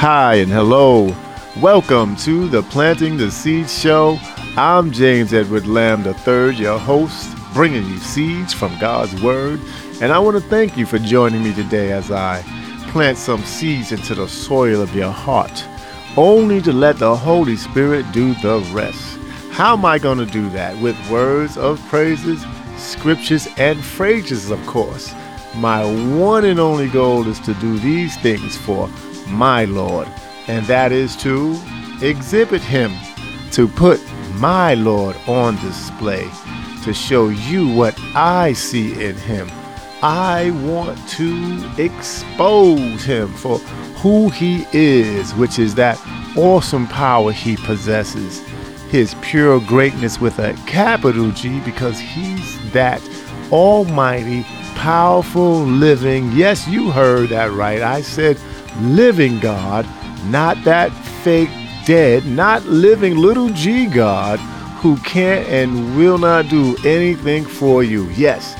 Hi 0.00 0.34
and 0.36 0.52
hello. 0.52 1.12
Welcome 1.60 2.14
to 2.18 2.46
the 2.46 2.62
Planting 2.62 3.16
the 3.16 3.32
Seed 3.32 3.68
Show. 3.68 4.16
I'm 4.56 4.92
James 4.92 5.34
Edward 5.34 5.66
Lamb 5.66 6.06
III, 6.06 6.54
your 6.54 6.78
host, 6.78 7.36
bringing 7.52 7.84
you 7.84 7.98
seeds 7.98 8.54
from 8.54 8.78
God's 8.78 9.20
Word. 9.20 9.58
And 10.00 10.12
I 10.12 10.20
want 10.20 10.40
to 10.40 10.48
thank 10.48 10.76
you 10.76 10.86
for 10.86 11.00
joining 11.00 11.42
me 11.42 11.52
today 11.52 11.90
as 11.90 12.12
I 12.12 12.42
plant 12.92 13.18
some 13.18 13.42
seeds 13.42 13.90
into 13.90 14.14
the 14.14 14.28
soil 14.28 14.80
of 14.80 14.94
your 14.94 15.10
heart, 15.10 15.66
only 16.16 16.62
to 16.62 16.72
let 16.72 16.98
the 16.98 17.16
Holy 17.16 17.56
Spirit 17.56 18.06
do 18.12 18.34
the 18.34 18.60
rest. 18.72 19.18
How 19.50 19.72
am 19.72 19.84
I 19.84 19.98
going 19.98 20.18
to 20.18 20.26
do 20.26 20.48
that? 20.50 20.80
With 20.80 21.10
words 21.10 21.58
of 21.58 21.84
praises, 21.88 22.46
scriptures, 22.76 23.48
and 23.58 23.82
phrases, 23.82 24.52
of 24.52 24.64
course. 24.64 25.12
My 25.56 25.84
one 26.16 26.44
and 26.44 26.60
only 26.60 26.88
goal 26.88 27.26
is 27.26 27.40
to 27.40 27.54
do 27.54 27.80
these 27.80 28.16
things 28.18 28.56
for 28.56 28.88
my 29.30 29.64
Lord, 29.64 30.08
and 30.46 30.64
that 30.66 30.92
is 30.92 31.16
to 31.16 31.58
exhibit 32.02 32.62
Him, 32.62 32.92
to 33.52 33.68
put 33.68 34.00
my 34.34 34.74
Lord 34.74 35.16
on 35.26 35.56
display, 35.56 36.28
to 36.84 36.94
show 36.94 37.28
you 37.28 37.72
what 37.72 37.98
I 38.14 38.52
see 38.52 39.04
in 39.04 39.16
Him. 39.16 39.48
I 40.02 40.50
want 40.62 40.96
to 41.10 41.70
expose 41.76 43.04
Him 43.04 43.28
for 43.28 43.58
who 43.98 44.28
He 44.30 44.66
is, 44.72 45.34
which 45.34 45.58
is 45.58 45.74
that 45.74 46.00
awesome 46.36 46.86
power 46.86 47.32
He 47.32 47.56
possesses, 47.56 48.40
His 48.90 49.14
pure 49.20 49.60
greatness 49.60 50.20
with 50.20 50.38
a 50.38 50.54
capital 50.66 51.30
G, 51.32 51.60
because 51.60 51.98
He's 51.98 52.72
that 52.72 53.02
almighty, 53.50 54.44
powerful, 54.76 55.62
living, 55.62 56.30
yes, 56.32 56.68
you 56.68 56.90
heard 56.90 57.30
that 57.30 57.50
right. 57.50 57.82
I 57.82 58.02
said 58.02 58.38
living 58.80 59.38
God, 59.40 59.86
not 60.26 60.62
that 60.64 60.90
fake 61.22 61.50
dead, 61.84 62.26
not 62.26 62.64
living 62.64 63.16
little 63.16 63.48
g 63.50 63.86
God 63.86 64.38
who 64.80 64.96
can't 64.98 65.46
and 65.48 65.96
will 65.96 66.18
not 66.18 66.48
do 66.48 66.76
anything 66.84 67.44
for 67.44 67.82
you. 67.82 68.08
Yes, 68.10 68.54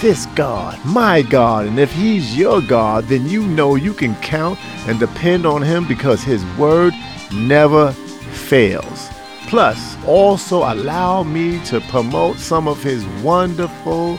this 0.00 0.26
God, 0.34 0.78
my 0.84 1.22
God. 1.22 1.66
And 1.66 1.78
if 1.78 1.92
He's 1.92 2.36
your 2.36 2.60
God, 2.60 3.04
then 3.04 3.28
you 3.28 3.42
know 3.46 3.76
you 3.76 3.94
can 3.94 4.14
count 4.16 4.58
and 4.86 4.98
depend 4.98 5.46
on 5.46 5.62
Him 5.62 5.86
because 5.86 6.22
His 6.22 6.44
word 6.56 6.92
never 7.32 7.92
fails. 7.92 9.08
Plus, 9.48 9.96
also 10.06 10.58
allow 10.72 11.22
me 11.22 11.62
to 11.66 11.80
promote 11.82 12.36
some 12.36 12.68
of 12.68 12.82
His 12.82 13.04
wonderful 13.22 14.18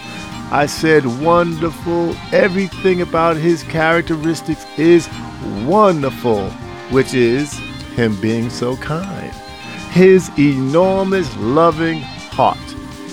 I 0.53 0.67
said 0.67 1.03
wonderful. 1.19 2.15
Everything 2.31 3.01
about 3.01 3.37
his 3.37 3.63
characteristics 3.63 4.67
is 4.77 5.07
wonderful, 5.65 6.49
which 6.89 7.13
is 7.13 7.57
him 7.95 8.19
being 8.21 8.49
so 8.49 8.75
kind. 8.77 9.31
His 9.91 10.29
enormous 10.39 11.35
loving 11.37 11.99
heart, 12.01 12.57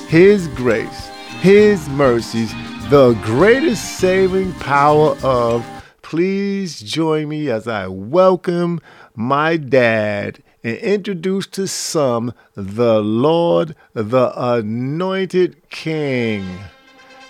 his 0.09 0.48
grace, 0.48 1.09
his 1.41 1.89
mercies, 1.91 2.53
the 2.89 3.19
greatest 3.22 3.98
saving 3.98 4.53
power 4.55 5.17
of. 5.22 5.67
Please 6.03 6.81
join 6.81 7.28
me 7.28 7.50
as 7.50 7.69
I 7.69 7.87
welcome 7.87 8.81
my 9.15 9.56
dad 9.56 10.42
and 10.65 10.77
introduce 10.78 11.47
to 11.48 11.69
some 11.69 12.33
the 12.55 13.00
Lord, 13.00 13.77
the 13.94 14.33
anointed 14.37 15.69
King. 15.70 16.47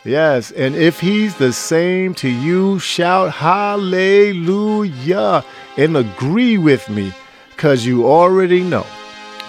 Yes, 0.04 0.50
and 0.52 0.74
if 0.74 0.98
he's 1.00 1.36
the 1.36 1.52
same 1.52 2.14
to 2.14 2.28
you, 2.28 2.78
shout 2.78 3.32
hallelujah 3.32 4.84
and 5.76 5.96
agree 5.96 6.56
with 6.56 6.88
me 6.88 7.12
because 7.50 7.84
you 7.84 8.06
already 8.06 8.62
know 8.62 8.86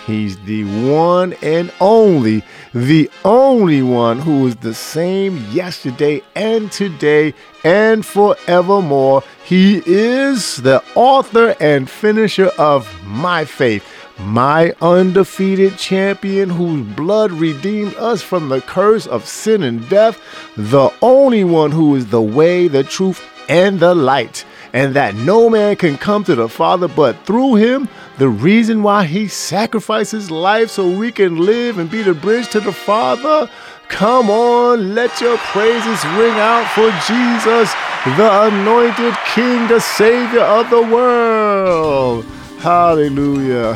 he's 0.06 0.38
the 0.40 0.66
one 0.92 1.34
and 1.42 1.72
only, 1.80 2.44
the 2.74 3.09
only 3.24 3.81
one 3.81 4.20
who 4.20 4.48
is 4.48 4.58
the 4.58 4.74
same 4.74 5.38
yesterday 5.52 6.22
and 6.36 6.70
today 6.70 7.34
and 7.64 8.06
forevermore. 8.06 9.24
He 9.46 9.81
is 9.86 10.58
the 10.58 10.84
author 10.96 11.56
and 11.62 11.90
finisher 11.90 12.52
of 12.58 12.90
my 13.06 13.46
faith 13.46 13.86
my 14.26 14.74
undefeated 14.82 15.78
champion 15.78 16.50
whose 16.50 16.86
blood 16.96 17.32
redeemed 17.32 17.96
us 17.96 18.22
from 18.22 18.50
the 18.50 18.62
curse 18.62 19.08
of 19.08 19.28
sin 19.28 19.64
and 19.64 19.88
death, 19.90 20.20
the 20.56 20.90
only 21.02 21.44
one 21.44 21.72
who 21.72 21.96
is 21.96 22.08
the 22.08 22.22
way, 22.22 22.68
the 22.68 22.84
truth, 22.84 23.24
and 23.50 23.80
the 23.80 23.94
light, 23.94 24.46
and 24.74 24.96
that 24.96 25.16
no 25.16 25.50
man 25.50 25.76
can 25.76 25.98
come 25.98 26.24
to 26.24 26.36
the 26.36 26.48
Father 26.48 26.88
but 26.88 27.26
through 27.26 27.56
him, 27.56 27.90
the 28.18 28.30
reason 28.30 28.84
why 28.84 29.04
he 29.04 29.28
sacrificed 29.28 30.12
his 30.12 30.31
life 30.31 30.70
so 30.70 30.90
we 30.90 31.12
can 31.12 31.38
live 31.38 31.78
and 31.78 31.90
be 31.90 32.04
the 32.04 32.14
bridge 32.14 32.50
to 32.50 32.60
the 32.60 32.72
Father. 32.72 33.50
Come 33.90 34.30
on, 34.30 34.96
let 34.96 35.20
your 35.20 35.38
praises 35.38 36.06
ring 36.16 36.36
out 36.38 36.66
for 36.74 36.90
Jesus, 37.06 37.74
the 38.16 38.48
anointed 38.48 39.16
King, 39.26 39.68
the 39.68 39.81
Savior 39.81 40.42
of 40.42 40.70
the 40.70 40.81
world. 40.81 42.26
Hallelujah. 42.62 43.76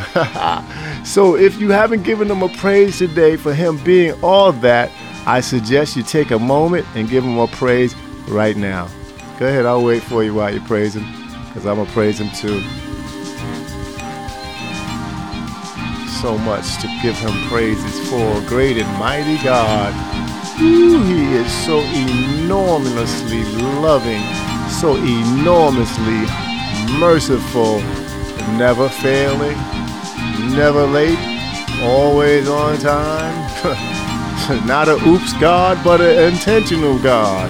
so 1.03 1.35
if 1.35 1.59
you 1.59 1.72
haven't 1.72 2.03
given 2.03 2.29
him 2.29 2.44
a 2.44 2.50
praise 2.50 3.00
today 3.00 3.35
for 3.35 3.51
him 3.51 3.84
being 3.84 4.13
all 4.23 4.51
that, 4.51 4.91
I 5.25 5.41
suggest 5.41 5.96
you 5.96 6.03
take 6.03 6.29
a 6.29 6.38
moment 6.38 6.85
and 6.94 7.09
give 7.09 7.23
him 7.23 7.40
a 7.40 7.47
praise 7.47 7.96
right 8.28 8.56
now. 8.56 8.88
Go 9.40 9.47
ahead, 9.47 9.66
I'll 9.66 9.84
wait 9.84 10.03
for 10.03 10.23
you 10.23 10.35
while 10.35 10.53
you 10.53 10.62
praise 10.62 10.96
him, 10.96 11.03
because 11.47 11.66
I'm 11.66 11.78
going 11.78 11.88
to 11.88 11.94
praise 11.94 12.22
him 12.22 12.29
too. 12.29 12.62
So 16.22 16.38
much 16.38 16.78
to 16.81 17.00
give 17.02 17.17
him 17.17 17.34
praises 17.50 18.07
for. 18.07 18.40
Great 18.47 18.78
and 18.78 19.00
mighty 19.00 19.44
God. 19.44 19.94
Ooh, 20.62 21.02
he 21.06 21.34
is 21.34 21.52
so 21.66 21.79
enormously 21.79 23.44
loving, 23.81 24.22
so 24.69 24.96
enormously 24.96 26.28
merciful 27.00 27.81
never 28.57 28.89
failing, 28.89 29.57
never 30.56 30.85
late, 30.85 31.19
always 31.81 32.47
on 32.47 32.78
time. 32.78 33.35
Not 34.67 34.88
a 34.88 34.95
oops 35.07 35.33
God, 35.39 35.83
but 35.83 36.01
an 36.01 36.33
intentional 36.33 37.00
God. 37.00 37.50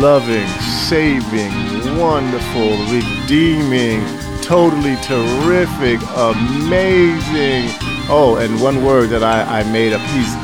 Loving, 0.00 0.48
saving, 0.88 1.52
wonderful, 1.96 2.76
redeeming, 2.92 4.04
totally 4.42 4.96
terrific, 4.96 6.00
amazing. 6.16 7.70
Oh, 8.10 8.38
and 8.40 8.60
one 8.60 8.84
word 8.84 9.10
that 9.10 9.22
I, 9.22 9.60
I 9.60 9.62
made 9.70 9.92
up. 9.92 10.00
He's 10.00 10.34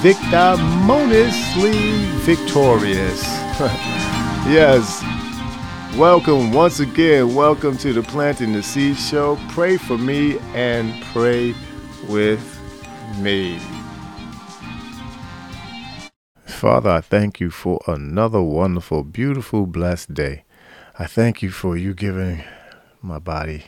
victoriously 0.00 1.72
victorious. 2.24 3.22
yes, 4.48 5.02
Welcome 5.96 6.52
once 6.52 6.78
again. 6.78 7.34
Welcome 7.34 7.76
to 7.78 7.92
the 7.92 8.02
Planting 8.02 8.52
the 8.52 8.62
Seed 8.62 8.96
Show. 8.96 9.36
Pray 9.48 9.76
for 9.76 9.98
me 9.98 10.38
and 10.54 11.02
pray 11.06 11.52
with 12.08 12.40
me. 13.18 13.58
Father, 16.46 16.90
I 16.90 17.00
thank 17.00 17.40
you 17.40 17.50
for 17.50 17.80
another 17.88 18.40
wonderful, 18.40 19.02
beautiful, 19.02 19.66
blessed 19.66 20.14
day. 20.14 20.44
I 20.98 21.06
thank 21.06 21.42
you 21.42 21.50
for 21.50 21.76
you 21.76 21.92
giving 21.92 22.44
my 23.02 23.18
body 23.18 23.64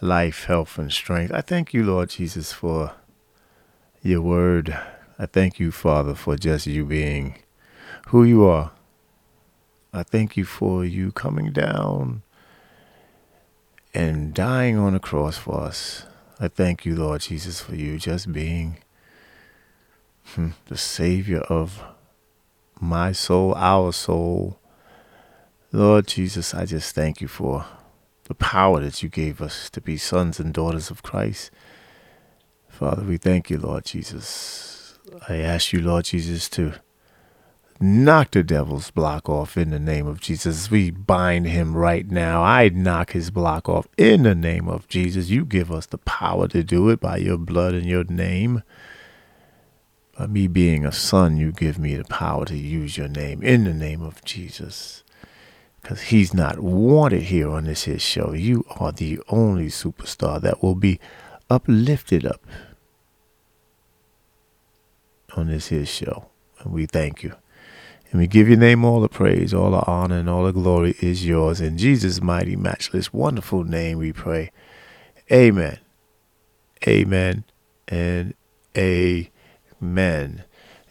life, 0.00 0.44
health, 0.44 0.78
and 0.78 0.90
strength. 0.90 1.32
I 1.32 1.42
thank 1.42 1.74
you, 1.74 1.84
Lord 1.84 2.10
Jesus, 2.10 2.52
for 2.52 2.92
your 4.02 4.22
word. 4.22 4.76
I 5.18 5.26
thank 5.26 5.60
you, 5.60 5.70
Father, 5.70 6.14
for 6.14 6.36
just 6.36 6.66
you 6.66 6.86
being 6.86 7.36
who 8.08 8.24
you 8.24 8.44
are. 8.46 8.72
I 9.96 10.02
thank 10.02 10.36
you 10.36 10.44
for 10.44 10.84
you 10.84 11.10
coming 11.10 11.52
down 11.52 12.22
and 13.94 14.34
dying 14.34 14.76
on 14.76 14.92
the 14.92 15.00
cross 15.00 15.38
for 15.38 15.62
us. 15.62 16.04
I 16.38 16.48
thank 16.48 16.84
you, 16.84 16.94
Lord 16.94 17.22
Jesus, 17.22 17.62
for 17.62 17.74
you 17.74 17.98
just 17.98 18.30
being 18.30 18.76
hmm, 20.34 20.50
the 20.66 20.76
Savior 20.76 21.38
of 21.48 21.82
my 22.78 23.12
soul, 23.12 23.54
our 23.54 23.90
soul. 23.90 24.60
Lord 25.72 26.08
Jesus, 26.08 26.52
I 26.52 26.66
just 26.66 26.94
thank 26.94 27.22
you 27.22 27.28
for 27.28 27.64
the 28.24 28.34
power 28.34 28.80
that 28.80 29.02
you 29.02 29.08
gave 29.08 29.40
us 29.40 29.70
to 29.70 29.80
be 29.80 29.96
sons 29.96 30.38
and 30.38 30.52
daughters 30.52 30.90
of 30.90 31.02
Christ. 31.02 31.50
Father, 32.68 33.02
we 33.02 33.16
thank 33.16 33.48
you, 33.48 33.56
Lord 33.56 33.86
Jesus. 33.86 34.98
I 35.26 35.36
ask 35.36 35.72
you, 35.72 35.80
Lord 35.80 36.04
Jesus, 36.04 36.50
to 36.50 36.74
knock 37.80 38.32
the 38.32 38.42
devil's 38.42 38.90
block 38.90 39.28
off 39.28 39.56
in 39.56 39.70
the 39.70 39.78
name 39.78 40.06
of 40.06 40.20
Jesus. 40.20 40.70
We 40.70 40.90
bind 40.90 41.46
him 41.46 41.76
right 41.76 42.08
now. 42.10 42.42
I 42.42 42.68
knock 42.68 43.12
his 43.12 43.30
block 43.30 43.68
off 43.68 43.86
in 43.96 44.22
the 44.22 44.34
name 44.34 44.68
of 44.68 44.88
Jesus. 44.88 45.30
You 45.30 45.44
give 45.44 45.70
us 45.70 45.86
the 45.86 45.98
power 45.98 46.48
to 46.48 46.62
do 46.62 46.88
it 46.90 47.00
by 47.00 47.18
your 47.18 47.38
blood 47.38 47.74
and 47.74 47.86
your 47.86 48.04
name. 48.04 48.62
By 50.18 50.26
me 50.26 50.46
being 50.48 50.86
a 50.86 50.92
son, 50.92 51.36
you 51.36 51.52
give 51.52 51.78
me 51.78 51.94
the 51.94 52.04
power 52.04 52.44
to 52.46 52.56
use 52.56 52.96
your 52.96 53.08
name 53.08 53.42
in 53.42 53.64
the 53.64 53.74
name 53.74 54.02
of 54.02 54.24
Jesus. 54.24 55.02
because 55.86 56.02
he's 56.02 56.34
not 56.34 56.58
wanted 56.58 57.22
here 57.22 57.48
on 57.48 57.64
this 57.64 57.84
his 57.84 58.02
show. 58.02 58.32
You 58.32 58.64
are 58.80 58.90
the 58.90 59.20
only 59.28 59.66
superstar 59.66 60.40
that 60.40 60.60
will 60.60 60.74
be 60.74 60.98
uplifted 61.48 62.26
up 62.26 62.44
on 65.36 65.46
this 65.46 65.68
his 65.68 65.88
show. 65.88 66.26
And 66.58 66.72
we 66.72 66.86
thank 66.86 67.22
you. 67.22 67.34
And 68.16 68.22
we 68.22 68.28
give 68.28 68.48
your 68.48 68.56
name 68.56 68.82
all 68.82 69.02
the 69.02 69.10
praise, 69.10 69.52
all 69.52 69.72
the 69.72 69.84
honor, 69.86 70.16
and 70.16 70.30
all 70.30 70.44
the 70.44 70.50
glory 70.50 70.96
is 71.00 71.26
yours. 71.26 71.60
In 71.60 71.76
Jesus' 71.76 72.22
mighty, 72.22 72.56
matchless, 72.56 73.12
wonderful 73.12 73.62
name 73.62 73.98
we 73.98 74.10
pray. 74.10 74.52
Amen. 75.30 75.80
Amen. 76.88 77.44
And 77.86 78.32
amen. 78.74 80.44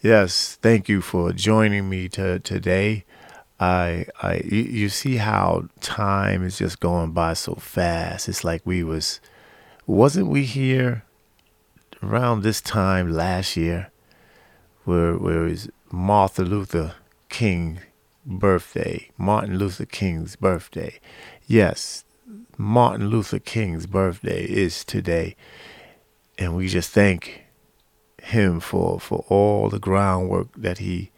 Yes, 0.04 0.60
thank 0.62 0.88
you 0.88 1.02
for 1.02 1.34
joining 1.34 1.90
me 1.90 2.10
to, 2.10 2.38
today. 2.42 3.06
I, 3.60 4.06
I, 4.22 4.42
you 4.46 4.88
see 4.90 5.16
how 5.16 5.68
time 5.82 6.44
is 6.44 6.60
just 6.60 6.80
going 6.80 7.12
by 7.14 7.34
so 7.34 7.56
fast. 7.56 8.30
It's 8.30 8.44
like 8.44 8.62
we 8.66 8.84
was, 8.84 9.20
wasn't 9.88 10.28
we 10.28 10.44
here 10.44 11.06
around 12.04 12.44
this 12.44 12.62
time 12.62 13.12
last 13.12 13.58
year, 13.58 13.90
where 14.84 15.18
where 15.18 15.48
is 15.48 15.72
Martin 15.92 16.52
Luther 16.52 16.94
King 17.36 17.82
birthday, 18.26 19.10
Martin 19.18 19.58
Luther 19.58 19.84
King's 19.84 20.38
birthday. 20.38 21.02
Yes, 21.46 22.06
Martin 22.58 23.10
Luther 23.10 23.40
King's 23.40 23.88
birthday 23.88 24.46
is 24.46 24.86
today, 24.86 25.36
and 26.38 26.56
we 26.56 26.70
just 26.70 26.92
thank 26.92 27.44
him 28.24 28.62
for 28.62 29.02
for 29.02 29.26
all 29.28 29.68
the 29.68 29.80
groundwork 29.80 30.48
that 30.56 30.78
he 30.78 31.12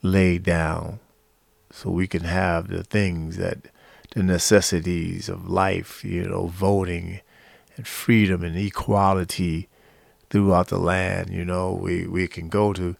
laid 0.00 0.42
down 0.42 1.00
so 1.70 1.90
we 1.90 2.06
can 2.06 2.24
have 2.24 2.68
the 2.68 2.82
things 2.82 3.36
that 3.36 3.58
the 4.12 4.22
necessities 4.22 5.28
of 5.28 5.50
life, 5.50 6.02
you 6.02 6.30
know, 6.30 6.46
voting 6.46 7.20
and 7.76 7.86
freedom 7.86 8.42
and 8.42 8.56
equality 8.56 9.68
throughout 10.30 10.68
the 10.68 10.78
land. 10.78 11.28
You 11.28 11.44
know, 11.44 11.72
we, 11.72 12.06
we 12.06 12.26
can 12.26 12.48
go 12.48 12.72
to 12.72 12.96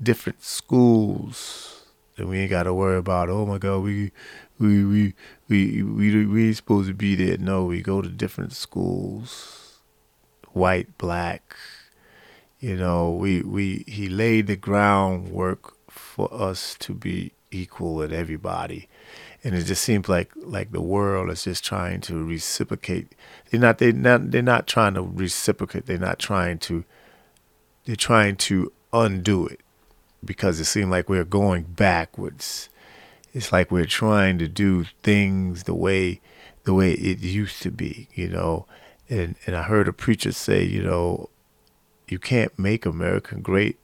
different 0.00 0.44
schools 0.44 1.75
and 2.16 2.28
we 2.28 2.38
ain't 2.38 2.50
got 2.50 2.64
to 2.64 2.74
worry 2.74 2.96
about, 2.96 3.28
oh 3.28 3.44
my 3.46 3.58
God, 3.58 3.78
we, 3.82 4.12
we, 4.58 4.84
we, 4.84 5.14
we, 5.48 5.82
we, 5.82 6.26
we 6.26 6.46
ain't 6.48 6.56
supposed 6.56 6.88
to 6.88 6.94
be 6.94 7.14
there. 7.14 7.36
No, 7.38 7.64
we 7.64 7.82
go 7.82 8.00
to 8.00 8.08
different 8.08 8.52
schools, 8.52 9.78
white, 10.52 10.96
black, 10.98 11.56
you 12.58 12.76
know, 12.76 13.10
we, 13.10 13.42
we, 13.42 13.84
he 13.86 14.08
laid 14.08 14.46
the 14.46 14.56
groundwork 14.56 15.74
for 15.90 16.32
us 16.32 16.74
to 16.80 16.94
be 16.94 17.32
equal 17.50 17.94
with 17.94 18.12
everybody. 18.12 18.88
And 19.44 19.54
it 19.54 19.64
just 19.64 19.84
seems 19.84 20.08
like 20.08 20.32
like 20.34 20.72
the 20.72 20.80
world 20.80 21.30
is 21.30 21.44
just 21.44 21.64
trying 21.64 22.00
to 22.02 22.24
reciprocate. 22.24 23.14
They're 23.50 23.60
not 23.60 23.78
they 23.78 23.92
not 23.92 24.32
they're 24.32 24.42
not 24.42 24.66
trying 24.66 24.94
to 24.94 25.02
reciprocate. 25.02 25.86
They're 25.86 25.98
not 25.98 26.18
trying 26.18 26.58
to 26.60 26.84
they're 27.84 27.94
trying 27.94 28.36
to 28.36 28.72
undo 28.92 29.46
it 29.46 29.60
because 30.26 30.60
it 30.60 30.64
seemed 30.64 30.90
like 30.90 31.08
we're 31.08 31.24
going 31.24 31.64
backwards. 31.64 32.68
It's 33.32 33.52
like 33.52 33.70
we're 33.70 33.86
trying 33.86 34.38
to 34.38 34.48
do 34.48 34.84
things 35.02 35.64
the 35.64 35.74
way 35.74 36.20
the 36.64 36.74
way 36.74 36.92
it 36.92 37.20
used 37.20 37.62
to 37.62 37.70
be, 37.70 38.08
you 38.14 38.28
know. 38.28 38.66
And 39.08 39.36
and 39.46 39.56
I 39.56 39.62
heard 39.62 39.88
a 39.88 39.92
preacher 39.92 40.32
say, 40.32 40.64
you 40.64 40.82
know, 40.82 41.30
you 42.08 42.18
can't 42.18 42.58
make 42.58 42.84
America 42.84 43.36
great 43.36 43.78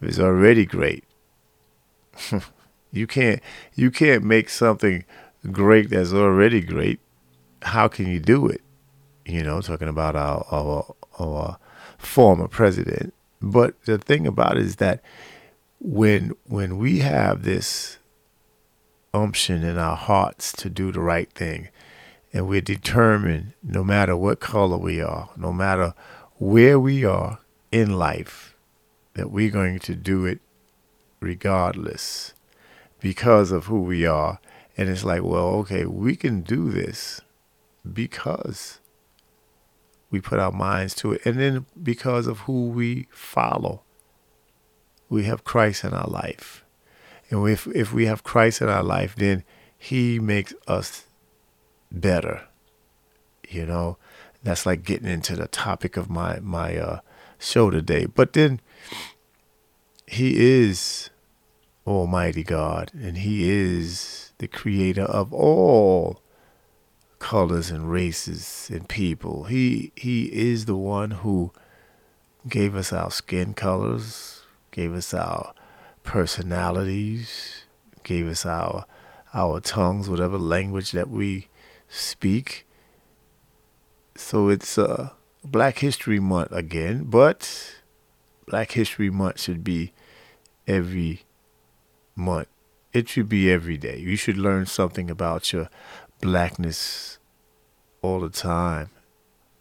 if 0.00 0.08
it's 0.08 0.18
already 0.20 0.66
great. 0.66 1.04
You 2.94 3.08
can't 3.08 3.40
you 3.74 3.90
can't 3.90 4.22
make 4.22 4.48
something 4.48 5.04
great 5.50 5.90
that's 5.90 6.12
already 6.12 6.60
great. 6.60 7.00
How 7.62 7.88
can 7.88 8.06
you 8.06 8.20
do 8.20 8.46
it? 8.46 8.60
You 9.26 9.42
know, 9.42 9.60
talking 9.60 9.88
about 9.88 10.14
our 10.14 10.46
our, 10.50 10.94
our 11.18 11.58
former 11.98 12.46
president. 12.46 13.12
But 13.42 13.84
the 13.84 13.98
thing 13.98 14.28
about 14.28 14.56
it 14.56 14.62
is 14.62 14.76
that 14.76 15.02
when 15.84 16.32
when 16.46 16.78
we 16.78 17.00
have 17.00 17.42
this 17.42 17.98
umption 19.12 19.62
in 19.62 19.76
our 19.76 19.96
hearts 19.96 20.50
to 20.50 20.70
do 20.70 20.90
the 20.90 21.00
right 21.00 21.30
thing, 21.30 21.68
and 22.32 22.48
we're 22.48 22.62
determined, 22.62 23.52
no 23.62 23.84
matter 23.84 24.16
what 24.16 24.40
color 24.40 24.78
we 24.78 25.02
are, 25.02 25.28
no 25.36 25.52
matter 25.52 25.92
where 26.38 26.80
we 26.80 27.04
are 27.04 27.38
in 27.70 27.98
life, 27.98 28.56
that 29.12 29.30
we're 29.30 29.50
going 29.50 29.78
to 29.78 29.94
do 29.94 30.24
it 30.24 30.40
regardless 31.20 32.32
because 33.00 33.52
of 33.52 33.66
who 33.66 33.82
we 33.82 34.06
are. 34.06 34.40
And 34.78 34.88
it's 34.88 35.04
like, 35.04 35.22
well, 35.22 35.48
okay, 35.60 35.84
we 35.84 36.16
can 36.16 36.40
do 36.40 36.70
this 36.70 37.20
because 37.92 38.80
we 40.10 40.20
put 40.20 40.40
our 40.40 40.50
minds 40.50 40.94
to 40.96 41.12
it. 41.12 41.26
And 41.26 41.38
then 41.38 41.66
because 41.80 42.26
of 42.26 42.40
who 42.40 42.70
we 42.70 43.06
follow, 43.10 43.82
we 45.08 45.24
have 45.24 45.44
Christ 45.44 45.84
in 45.84 45.92
our 45.92 46.08
life. 46.08 46.64
And 47.30 47.48
if, 47.48 47.66
if 47.68 47.92
we 47.92 48.06
have 48.06 48.24
Christ 48.24 48.62
in 48.62 48.68
our 48.68 48.82
life, 48.82 49.14
then 49.16 49.44
He 49.76 50.18
makes 50.18 50.54
us 50.66 51.04
better. 51.90 52.42
You 53.48 53.66
know, 53.66 53.98
that's 54.42 54.66
like 54.66 54.84
getting 54.84 55.08
into 55.08 55.36
the 55.36 55.48
topic 55.48 55.96
of 55.96 56.10
my, 56.10 56.40
my 56.40 56.76
uh, 56.76 57.00
show 57.38 57.70
today. 57.70 58.06
But 58.06 58.32
then 58.32 58.60
He 60.06 60.62
is 60.62 61.10
Almighty 61.86 62.42
God, 62.42 62.90
and 62.94 63.18
He 63.18 63.50
is 63.50 64.32
the 64.38 64.48
creator 64.48 65.04
of 65.04 65.32
all 65.32 66.20
colors 67.18 67.70
and 67.70 67.90
races 67.90 68.70
and 68.72 68.88
people. 68.88 69.44
He 69.44 69.92
He 69.96 70.24
is 70.26 70.66
the 70.66 70.76
one 70.76 71.10
who 71.10 71.52
gave 72.48 72.74
us 72.74 72.92
our 72.92 73.10
skin 73.10 73.54
colors, 73.54 74.43
gave 74.74 74.92
us 74.92 75.14
our 75.14 75.54
personalities, 76.02 77.64
gave 78.02 78.26
us 78.26 78.44
our 78.44 78.86
our 79.32 79.60
tongues, 79.60 80.08
whatever 80.08 80.36
language 80.36 80.90
that 80.92 81.08
we 81.08 81.48
speak. 81.88 82.66
So 84.16 84.48
it's 84.48 84.76
uh, 84.76 85.10
Black 85.44 85.78
History 85.78 86.18
Month 86.18 86.50
again, 86.50 87.04
but 87.04 87.76
Black 88.46 88.72
History 88.72 89.10
Month 89.10 89.40
should 89.40 89.62
be 89.62 89.92
every 90.66 91.22
month. 92.16 92.48
It 92.92 93.08
should 93.08 93.28
be 93.28 93.50
every 93.50 93.76
day. 93.76 93.98
You 93.98 94.16
should 94.16 94.36
learn 94.36 94.66
something 94.66 95.08
about 95.08 95.52
your 95.52 95.68
blackness 96.20 97.18
all 98.02 98.20
the 98.20 98.28
time, 98.28 98.90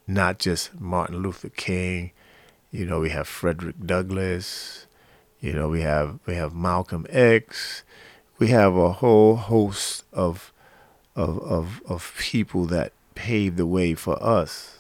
not 0.08 0.40
just 0.40 0.80
Martin 0.80 1.18
Luther 1.18 1.50
King. 1.50 2.12
You 2.72 2.86
know, 2.88 3.00
we 3.00 3.10
have 3.10 3.28
Frederick 3.28 3.76
Douglass. 3.86 4.88
You 5.44 5.52
know, 5.52 5.68
we 5.68 5.82
have 5.82 6.20
we 6.26 6.36
have 6.36 6.56
Malcolm 6.56 7.06
X. 7.10 7.84
We 8.40 8.48
have 8.48 8.78
a 8.78 8.94
whole 8.94 9.36
host 9.36 10.06
of 10.14 10.54
of 11.18 11.38
of 11.40 11.82
of 11.86 12.16
people 12.18 12.66
that 12.68 12.94
paved 13.14 13.58
the 13.58 13.68
way 13.68 13.94
for 13.94 14.24
us. 14.24 14.78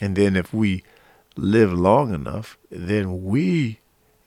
And 0.00 0.16
then 0.16 0.34
if 0.34 0.54
we 0.54 0.82
live 1.36 1.74
long 1.74 2.14
enough, 2.14 2.56
then 2.70 3.22
we 3.26 3.80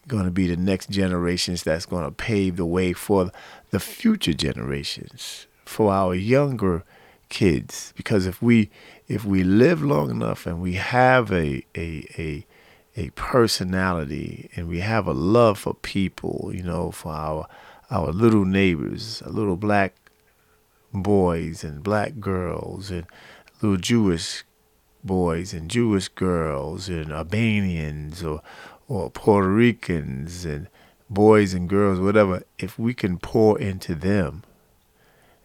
going 0.07 0.25
to 0.25 0.31
be 0.31 0.45
the 0.45 0.55
next 0.55 0.91
generations 0.91 1.63
that's 1.63 1.87
going 1.87 2.05
to 2.05 2.11
pave 2.11 2.55
the 2.55 2.65
way 2.65 2.93
for 2.93 3.31
the 3.71 3.79
future 3.79 4.33
generations, 4.33 5.47
for 5.65 5.91
our 5.91 6.13
younger 6.13 6.83
kids. 7.29 7.91
Because 7.97 8.27
if 8.27 8.39
we 8.39 8.69
if 9.07 9.25
we 9.25 9.43
live 9.43 9.81
long 9.81 10.11
enough 10.11 10.45
and 10.45 10.61
we 10.61 10.73
have 10.73 11.31
a 11.31 11.65
a 11.75 12.05
a 12.19 12.45
a 12.99 13.09
personality 13.11 14.49
and 14.55 14.67
we 14.67 14.81
have 14.81 15.07
a 15.07 15.13
love 15.13 15.57
for 15.57 15.73
people, 15.73 16.51
you 16.53 16.63
know, 16.63 16.91
for 16.91 17.13
our 17.13 17.47
our 17.89 18.11
little 18.11 18.45
neighbors, 18.45 19.23
little 19.25 19.55
black 19.55 19.95
boys 20.93 21.63
and 21.63 21.81
black 21.81 22.19
girls 22.19 22.91
and 22.91 23.05
little 23.61 23.77
Jewish 23.77 24.43
boys 25.03 25.53
and 25.53 25.71
Jewish 25.71 26.09
girls 26.09 26.89
and 26.89 27.11
Albanians 27.11 28.21
or 28.21 28.41
or 28.89 29.09
Puerto 29.09 29.47
Ricans 29.47 30.43
and 30.43 30.67
boys 31.09 31.53
and 31.53 31.69
girls, 31.69 31.99
whatever, 31.99 32.43
if 32.57 32.77
we 32.77 32.93
can 32.93 33.17
pour 33.17 33.57
into 33.57 33.95
them, 33.95 34.43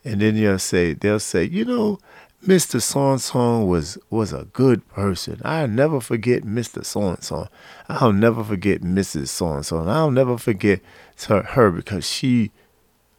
and 0.04 0.20
then 0.20 0.36
you'll 0.36 0.58
say, 0.58 0.92
they'll 0.92 1.20
say, 1.20 1.44
you 1.44 1.64
know, 1.64 1.98
Mr. 2.46 2.78
Sonson 2.78 3.66
was 3.66 3.96
was 4.10 4.34
a 4.34 4.44
good 4.52 4.86
person. 4.90 5.40
I'll 5.46 5.66
never 5.66 5.98
forget 5.98 6.42
Mr. 6.42 6.84
Sonson. 6.84 7.48
I'll 7.88 8.12
never 8.12 8.44
forget 8.44 8.82
Mrs. 8.82 9.28
Sonson. 9.28 9.80
And 9.80 9.90
I'll 9.90 10.10
never 10.10 10.36
forget 10.36 10.80
her, 11.26 11.42
her 11.42 11.70
because 11.70 12.06
she 12.06 12.50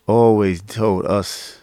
always 0.06 0.62
told 0.62 1.08
us 1.08 1.62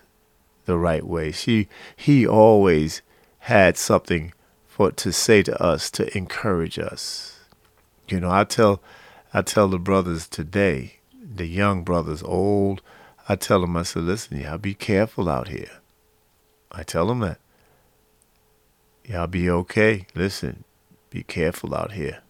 the 0.64 0.76
right 0.76 1.06
way. 1.06 1.30
She 1.30 1.68
he 1.94 2.26
always 2.26 3.00
had 3.38 3.76
something 3.76 4.32
for 4.66 4.90
to 4.90 5.12
say 5.12 5.44
to 5.44 5.62
us 5.62 5.88
to 5.92 6.16
encourage 6.18 6.80
us. 6.80 7.38
You 8.08 8.18
know, 8.18 8.30
I 8.32 8.42
tell 8.42 8.82
I 9.32 9.42
tell 9.42 9.68
the 9.68 9.78
brothers 9.78 10.26
today, 10.26 10.96
the 11.22 11.46
young 11.46 11.84
brothers, 11.84 12.24
old, 12.24 12.82
I 13.28 13.36
tell 13.36 13.60
them, 13.60 13.76
I 13.76 13.84
said, 13.84 14.02
listen, 14.02 14.40
y'all 14.40 14.58
be 14.58 14.74
careful 14.74 15.28
out 15.28 15.46
here. 15.46 15.70
I 16.72 16.82
tell 16.82 17.06
them 17.06 17.20
that. 17.20 17.38
Y'all 19.04 19.26
be 19.26 19.50
okay. 19.50 20.06
Listen, 20.14 20.64
be 21.10 21.22
careful 21.22 21.74
out 21.74 21.92
here. 21.92 22.22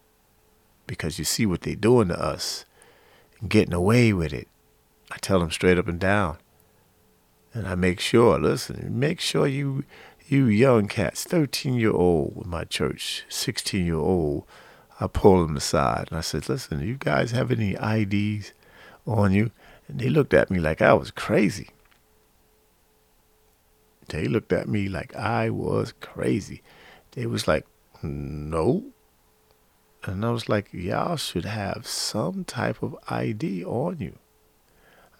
Because 0.86 1.18
you 1.18 1.24
see 1.24 1.46
what 1.46 1.62
they 1.62 1.74
doing 1.74 2.08
to 2.08 2.20
us 2.20 2.64
and 3.40 3.50
getting 3.50 3.74
away 3.74 4.12
with 4.12 4.32
it. 4.32 4.48
I 5.10 5.18
tell 5.18 5.40
them 5.40 5.50
straight 5.50 5.78
up 5.78 5.88
and 5.88 6.00
down. 6.00 6.38
And 7.54 7.66
I 7.66 7.74
make 7.74 8.00
sure, 8.00 8.38
listen, 8.38 8.98
make 8.98 9.20
sure 9.20 9.46
you 9.46 9.84
you 10.26 10.46
young 10.46 10.88
cats, 10.88 11.24
13 11.24 11.74
year 11.74 11.92
old 11.92 12.34
with 12.36 12.46
my 12.46 12.64
church, 12.64 13.24
16 13.28 13.84
year 13.84 13.96
old, 13.96 14.46
I 14.98 15.06
pulled 15.06 15.46
them 15.46 15.56
aside 15.56 16.08
and 16.08 16.18
I 16.18 16.22
said, 16.22 16.48
listen, 16.48 16.80
you 16.80 16.96
guys 16.98 17.32
have 17.32 17.50
any 17.50 17.74
IDs 17.74 18.52
on 19.06 19.32
you? 19.32 19.50
And 19.88 19.98
they 20.00 20.08
looked 20.08 20.32
at 20.32 20.50
me 20.50 20.58
like 20.58 20.80
I 20.80 20.94
was 20.94 21.10
crazy. 21.10 21.70
They 24.08 24.26
looked 24.26 24.52
at 24.52 24.68
me 24.68 24.88
like 24.88 25.14
I 25.16 25.50
was 25.50 25.92
crazy. 26.00 26.62
They 27.12 27.26
was 27.26 27.46
like, 27.46 27.66
no. 28.02 28.84
And 30.04 30.24
I 30.24 30.30
was 30.30 30.48
like, 30.48 30.68
y'all 30.72 31.16
should 31.16 31.44
have 31.44 31.86
some 31.86 32.44
type 32.44 32.82
of 32.82 32.96
ID 33.08 33.64
on 33.64 33.98
you. 34.00 34.18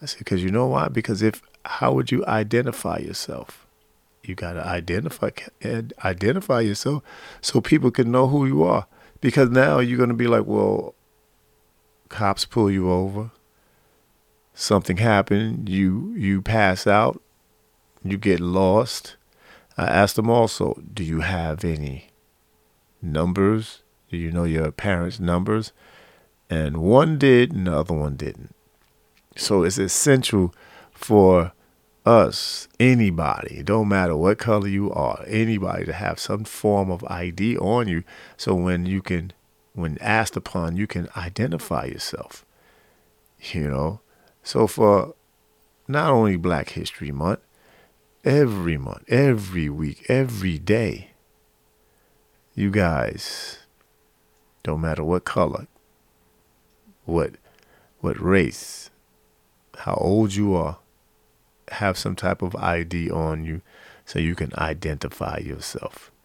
I 0.01 0.07
said, 0.07 0.19
because 0.19 0.43
you 0.43 0.51
know 0.51 0.67
why? 0.67 0.89
Because 0.89 1.23
if, 1.23 1.43
how 1.65 1.93
would 1.93 2.11
you 2.11 2.27
identify 2.27 2.99
yourself? 2.99 3.67
You 4.25 4.35
got 4.35 4.55
to 4.55 4.67
identify, 4.67 5.31
identify 6.05 6.61
yourself 6.61 7.03
so 7.41 7.61
people 7.61 7.91
can 7.91 8.11
know 8.11 8.27
who 8.27 8.47
you 8.47 8.65
are. 8.65 8.87
Because 9.21 9.51
now 9.51 9.79
you're 9.79 9.99
going 9.99 10.09
to 10.09 10.15
be 10.15 10.27
like, 10.27 10.47
well, 10.47 10.95
cops 12.09 12.45
pull 12.45 12.71
you 12.71 12.91
over. 12.91 13.31
Something 14.55 14.97
happened. 14.97 15.69
You, 15.69 16.13
you 16.17 16.43
pass 16.43 16.87
out. 16.87 17.23
You 18.05 18.17
get 18.19 18.41
lost. 18.41 19.17
I 19.77 19.87
asked 19.87 20.17
them 20.17 20.29
also, 20.29 20.83
do 20.93 21.05
you 21.05 21.21
have 21.21 21.65
any 21.65 22.09
numbers? 23.01 23.83
Do 24.11 24.17
you 24.17 24.31
know 24.31 24.45
your 24.45 24.71
parents' 24.73 25.21
numbers? 25.21 25.73
And 26.51 26.79
one 26.79 27.19
did 27.19 27.53
and 27.53 27.67
the 27.67 27.79
other 27.79 27.95
one 27.95 28.17
didn't. 28.17 28.55
So 29.37 29.63
it's 29.63 29.79
essential 29.79 30.55
for 30.93 31.53
us, 32.05 32.69
anybody, 32.81 33.63
don't 33.63 33.89
matter 33.89 34.17
what 34.17 34.39
color 34.39 34.69
you 34.69 34.91
are, 34.93 35.25
anybody 35.27 35.85
to 35.87 35.93
have 35.93 36.19
some 36.19 36.45
form 36.45 36.91
of 36.91 37.05
ID 37.05 37.57
on 37.59 37.89
you. 37.89 38.03
So 38.37 38.55
when 38.55 38.87
you 38.87 39.01
can, 39.01 39.33
when 39.73 39.99
asked 40.01 40.37
upon, 40.37 40.77
you 40.77 40.87
can 40.87 41.09
identify 41.17 41.85
yourself. 41.87 42.45
You 43.41 43.69
know? 43.69 44.01
So 44.43 44.67
for 44.67 45.15
not 45.89 46.11
only 46.11 46.37
Black 46.37 46.71
History 46.71 47.13
Month, 47.13 47.41
every 48.25 48.77
month, 48.77 49.05
every 49.09 49.69
week, 49.69 50.07
every 50.09 50.59
day, 50.59 51.11
you 52.55 52.71
guys, 52.71 53.59
don't 54.63 54.81
matter 54.81 55.05
what 55.05 55.25
color, 55.25 55.67
what 57.05 57.35
what 58.01 58.21
race, 58.21 58.91
how 59.79 59.95
old 59.95 60.35
you 60.35 60.55
are, 60.55 60.79
have 61.71 61.97
some 61.97 62.17
type 62.17 62.43
of 62.43 62.57
ID 62.57 63.11
on 63.11 63.45
you 63.45 63.63
so 64.05 64.19
you 64.19 64.35
can 64.35 64.53
identify 64.59 65.39
yourself. 65.39 66.11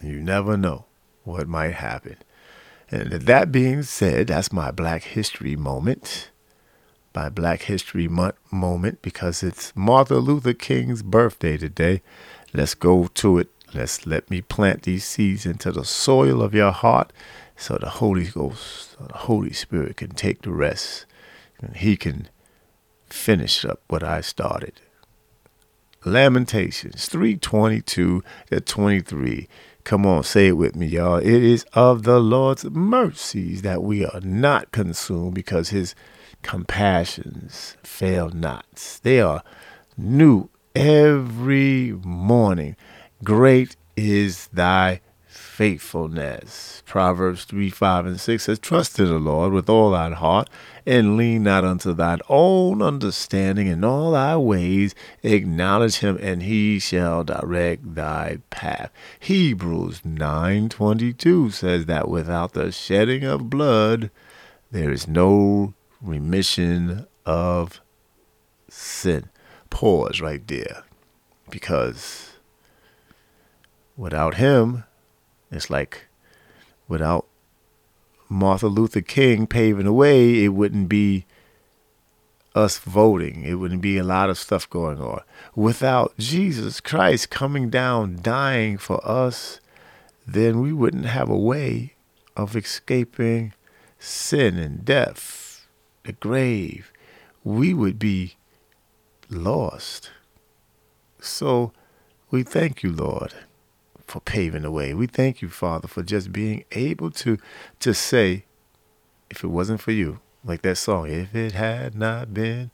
You 0.00 0.22
never 0.22 0.56
know 0.56 0.86
what 1.24 1.46
might 1.46 1.74
happen. 1.74 2.16
And 2.90 3.12
that 3.12 3.52
being 3.52 3.82
said, 3.82 4.28
that's 4.28 4.52
my 4.52 4.70
Black 4.70 5.02
History 5.02 5.56
moment. 5.56 6.29
My 7.20 7.28
Black 7.28 7.64
History 7.64 8.08
Month 8.08 8.36
moment 8.50 9.02
because 9.02 9.42
it's 9.42 9.76
Martin 9.76 10.20
Luther 10.20 10.54
King's 10.54 11.02
birthday 11.02 11.58
today. 11.58 12.00
Let's 12.54 12.72
go 12.72 13.08
to 13.08 13.36
it. 13.36 13.50
Let's 13.74 14.06
let 14.06 14.30
me 14.30 14.40
plant 14.40 14.84
these 14.84 15.04
seeds 15.04 15.44
into 15.44 15.70
the 15.70 15.84
soil 15.84 16.40
of 16.40 16.54
your 16.54 16.70
heart 16.70 17.12
so 17.58 17.76
the 17.76 17.90
Holy 17.90 18.24
Ghost, 18.24 18.96
the 18.98 19.18
Holy 19.18 19.52
Spirit 19.52 19.98
can 19.98 20.12
take 20.12 20.40
the 20.40 20.50
rest 20.50 21.04
and 21.60 21.76
he 21.76 21.94
can 21.94 22.30
finish 23.10 23.66
up 23.66 23.82
what 23.88 24.02
I 24.02 24.22
started. 24.22 24.80
Lamentations 26.06 27.04
322 27.04 28.24
to 28.48 28.60
23. 28.62 29.46
Come 29.84 30.06
on, 30.06 30.24
say 30.24 30.46
it 30.46 30.56
with 30.56 30.74
me, 30.74 30.86
y'all. 30.86 31.18
It 31.18 31.26
is 31.26 31.64
of 31.74 32.04
the 32.04 32.18
Lord's 32.18 32.64
mercies 32.64 33.60
that 33.60 33.82
we 33.82 34.06
are 34.06 34.20
not 34.22 34.72
consumed 34.72 35.34
because 35.34 35.68
his 35.68 35.94
compassions 36.42 37.76
fail 37.82 38.30
not. 38.30 39.00
They 39.02 39.20
are 39.20 39.42
new 39.96 40.48
every 40.74 41.92
morning. 42.04 42.76
Great 43.22 43.76
is 43.96 44.48
thy 44.52 45.00
faithfulness. 45.26 46.82
Proverbs 46.86 47.44
3 47.44 47.70
5 47.70 48.06
and 48.06 48.20
6 48.20 48.44
says, 48.44 48.58
Trust 48.58 48.98
in 48.98 49.06
the 49.06 49.18
Lord 49.18 49.52
with 49.52 49.68
all 49.68 49.90
thine 49.90 50.12
heart, 50.12 50.48
and 50.86 51.16
lean 51.16 51.42
not 51.42 51.64
unto 51.64 51.92
thine 51.92 52.20
own 52.28 52.82
understanding. 52.82 53.66
In 53.66 53.84
all 53.84 54.12
thy 54.12 54.36
ways 54.36 54.94
acknowledge 55.22 55.98
him, 55.98 56.18
and 56.20 56.42
he 56.42 56.78
shall 56.78 57.24
direct 57.24 57.94
thy 57.94 58.38
path. 58.50 58.90
Hebrews 59.18 60.02
9 60.04 60.68
22 60.68 61.50
says 61.50 61.86
that 61.86 62.08
without 62.08 62.52
the 62.52 62.72
shedding 62.72 63.24
of 63.24 63.50
blood, 63.50 64.10
there 64.70 64.90
is 64.90 65.06
no 65.06 65.74
remission 66.00 67.06
of 67.26 67.80
sin. 68.68 69.28
Pause 69.68 70.20
right 70.20 70.46
there. 70.46 70.84
Because 71.50 72.32
without 73.96 74.34
him, 74.36 74.84
it's 75.50 75.70
like 75.70 76.06
without 76.88 77.26
Martin 78.28 78.68
Luther 78.68 79.00
King 79.00 79.46
paving 79.46 79.86
the 79.86 79.92
way, 79.92 80.44
it 80.44 80.48
wouldn't 80.48 80.88
be 80.88 81.26
us 82.54 82.78
voting. 82.78 83.42
It 83.44 83.54
wouldn't 83.54 83.82
be 83.82 83.98
a 83.98 84.04
lot 84.04 84.30
of 84.30 84.38
stuff 84.38 84.68
going 84.70 85.00
on. 85.00 85.22
Without 85.54 86.16
Jesus 86.18 86.80
Christ 86.80 87.30
coming 87.30 87.70
down, 87.70 88.20
dying 88.22 88.78
for 88.78 89.06
us, 89.06 89.60
then 90.26 90.60
we 90.60 90.72
wouldn't 90.72 91.06
have 91.06 91.28
a 91.28 91.36
way 91.36 91.94
of 92.36 92.56
escaping 92.56 93.52
sin 93.98 94.56
and 94.56 94.84
death, 94.84 95.49
the 96.04 96.12
grave. 96.12 96.92
We 97.44 97.74
would 97.74 97.98
be 97.98 98.36
lost. 99.28 100.10
So 101.20 101.72
we 102.30 102.42
thank 102.42 102.82
you, 102.82 102.90
Lord 102.92 103.34
for 104.10 104.20
paving 104.20 104.62
the 104.62 104.70
way. 104.70 104.92
We 104.92 105.06
thank 105.06 105.40
you, 105.40 105.48
Father, 105.48 105.88
for 105.88 106.02
just 106.02 106.32
being 106.32 106.64
able 106.72 107.10
to 107.12 107.38
to 107.78 107.94
say, 107.94 108.44
if 109.30 109.44
it 109.44 109.48
wasn't 109.48 109.80
for 109.80 109.92
you, 109.92 110.20
like 110.44 110.62
that 110.62 110.76
song, 110.76 111.08
if 111.08 111.34
it 111.34 111.52
had 111.52 111.94
not 111.94 112.34
been 112.34 112.70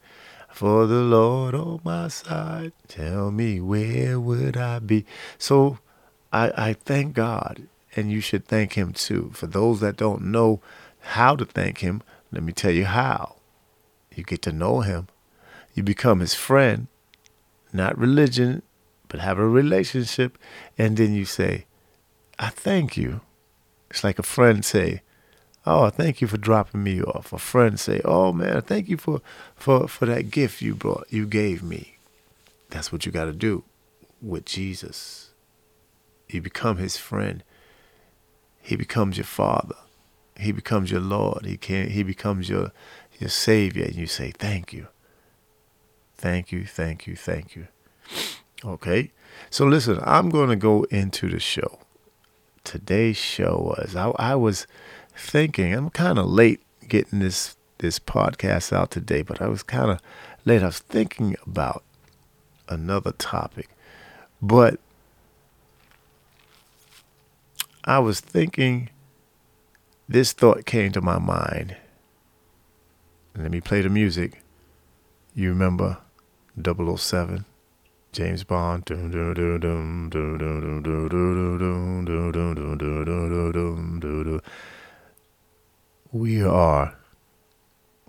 for 0.50 0.86
the 0.86 1.02
Lord 1.02 1.54
on 1.54 1.80
my 1.84 2.08
side, 2.08 2.72
tell 2.88 3.30
me 3.30 3.60
where 3.60 4.18
would 4.18 4.56
I 4.56 4.78
be? 4.78 5.04
So 5.36 5.78
I, 6.32 6.52
I 6.56 6.72
thank 6.72 7.14
God, 7.14 7.68
and 7.94 8.10
you 8.10 8.20
should 8.20 8.46
thank 8.46 8.72
Him 8.72 8.92
too. 8.92 9.30
For 9.34 9.46
those 9.46 9.80
that 9.80 9.96
don't 9.96 10.22
know 10.22 10.60
how 11.00 11.36
to 11.36 11.44
thank 11.44 11.78
Him, 11.78 12.02
let 12.32 12.42
me 12.42 12.52
tell 12.52 12.70
you 12.70 12.84
how. 12.84 13.36
You 14.14 14.24
get 14.24 14.42
to 14.42 14.52
know 14.52 14.80
Him, 14.80 15.08
you 15.74 15.82
become 15.82 16.20
His 16.20 16.34
friend, 16.34 16.88
not 17.72 17.98
religion, 17.98 18.62
but 19.08 19.20
have 19.20 19.38
a 19.38 19.46
relationship, 19.46 20.38
and 20.78 20.96
then 20.96 21.12
you 21.12 21.24
say, 21.24 21.66
I 22.38 22.48
thank 22.48 22.96
you. 22.96 23.20
It's 23.90 24.04
like 24.04 24.18
a 24.18 24.24
friend 24.24 24.64
say, 24.64 25.02
Oh, 25.68 25.90
thank 25.90 26.20
you 26.20 26.28
for 26.28 26.36
dropping 26.36 26.84
me 26.84 27.02
off. 27.02 27.32
A 27.32 27.38
friend 27.38 27.78
say, 27.78 28.00
Oh 28.04 28.32
man, 28.32 28.62
thank 28.62 28.88
you 28.88 28.96
for 28.96 29.20
for, 29.56 29.88
for 29.88 30.06
that 30.06 30.30
gift 30.30 30.62
you 30.62 30.74
brought 30.74 31.06
you 31.10 31.26
gave 31.26 31.62
me. 31.62 31.96
That's 32.70 32.92
what 32.92 33.04
you 33.04 33.12
gotta 33.12 33.32
do 33.32 33.64
with 34.22 34.44
Jesus. 34.44 35.30
You 36.28 36.40
become 36.40 36.76
his 36.76 36.96
friend. 36.96 37.42
He 38.60 38.76
becomes 38.76 39.16
your 39.16 39.24
father. 39.24 39.76
He 40.38 40.52
becomes 40.52 40.90
your 40.90 41.00
Lord. 41.00 41.46
He 41.46 41.56
can 41.56 41.90
he 41.90 42.02
becomes 42.02 42.48
your 42.48 42.72
your 43.18 43.30
savior 43.30 43.84
and 43.84 43.94
you 43.94 44.06
say, 44.06 44.30
Thank 44.30 44.72
you. 44.72 44.88
Thank 46.16 46.52
you, 46.52 46.64
thank 46.64 47.06
you, 47.06 47.16
thank 47.16 47.56
you. 47.56 47.68
Okay. 48.64 49.12
So 49.50 49.66
listen, 49.66 50.00
I'm 50.02 50.30
going 50.30 50.48
to 50.48 50.56
go 50.56 50.84
into 50.84 51.28
the 51.28 51.38
show. 51.38 51.78
Today's 52.64 53.18
show 53.18 53.74
was 53.76 53.94
I, 53.94 54.08
I 54.16 54.34
was 54.34 54.66
thinking 55.14 55.74
I'm 55.74 55.90
kind 55.90 56.18
of 56.18 56.26
late 56.26 56.62
getting 56.88 57.18
this 57.18 57.54
this 57.78 57.98
podcast 57.98 58.72
out 58.72 58.90
today, 58.90 59.20
but 59.20 59.42
I 59.42 59.48
was 59.48 59.62
kind 59.62 59.90
of 59.90 60.00
late. 60.46 60.62
I 60.62 60.66
was 60.66 60.78
thinking 60.78 61.36
about 61.46 61.84
another 62.68 63.12
topic, 63.12 63.68
but 64.40 64.80
I 67.84 67.98
was 67.98 68.20
thinking 68.20 68.88
this 70.08 70.32
thought 70.32 70.66
came 70.66 70.92
to 70.92 71.00
my 71.00 71.18
mind. 71.18 71.76
Let 73.36 73.50
me 73.50 73.60
play 73.60 73.82
the 73.82 73.88
music. 73.88 74.42
You 75.34 75.50
remember 75.50 75.98
007? 76.62 77.44
James 78.12 78.44
Bond. 78.44 78.88
We 86.12 86.42
are 86.42 86.96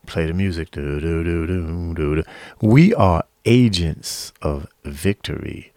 play 0.06 0.26
the 0.28 0.34
music. 0.34 0.76
We 2.62 2.94
are 2.94 3.24
agents 3.44 4.32
of 4.42 4.68
victory. 4.86 5.74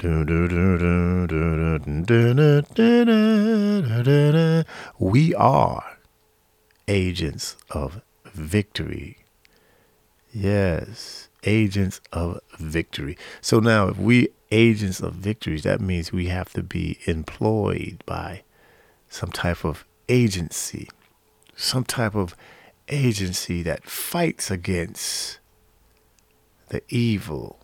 We 4.98 5.34
are 5.34 5.98
agents 6.88 7.56
of 7.70 8.00
victory. 8.32 9.18
Yes, 10.32 11.28
agents 11.44 12.00
of 12.14 12.40
victory. 12.58 13.18
So 13.42 13.60
now, 13.60 13.88
if 13.88 13.98
we 13.98 14.28
agents 14.50 15.00
of 15.00 15.12
victories, 15.14 15.64
that 15.64 15.82
means 15.82 16.12
we 16.12 16.28
have 16.28 16.50
to 16.54 16.62
be 16.62 16.98
employed 17.04 18.02
by 18.06 18.42
some 19.10 19.30
type 19.30 19.66
of 19.66 19.84
agency, 20.08 20.88
some 21.56 21.84
type 21.84 22.14
of 22.14 22.34
agency 22.88 23.62
that 23.64 23.84
fights 23.84 24.50
against 24.50 25.40
the 26.70 26.82
evil, 26.88 27.59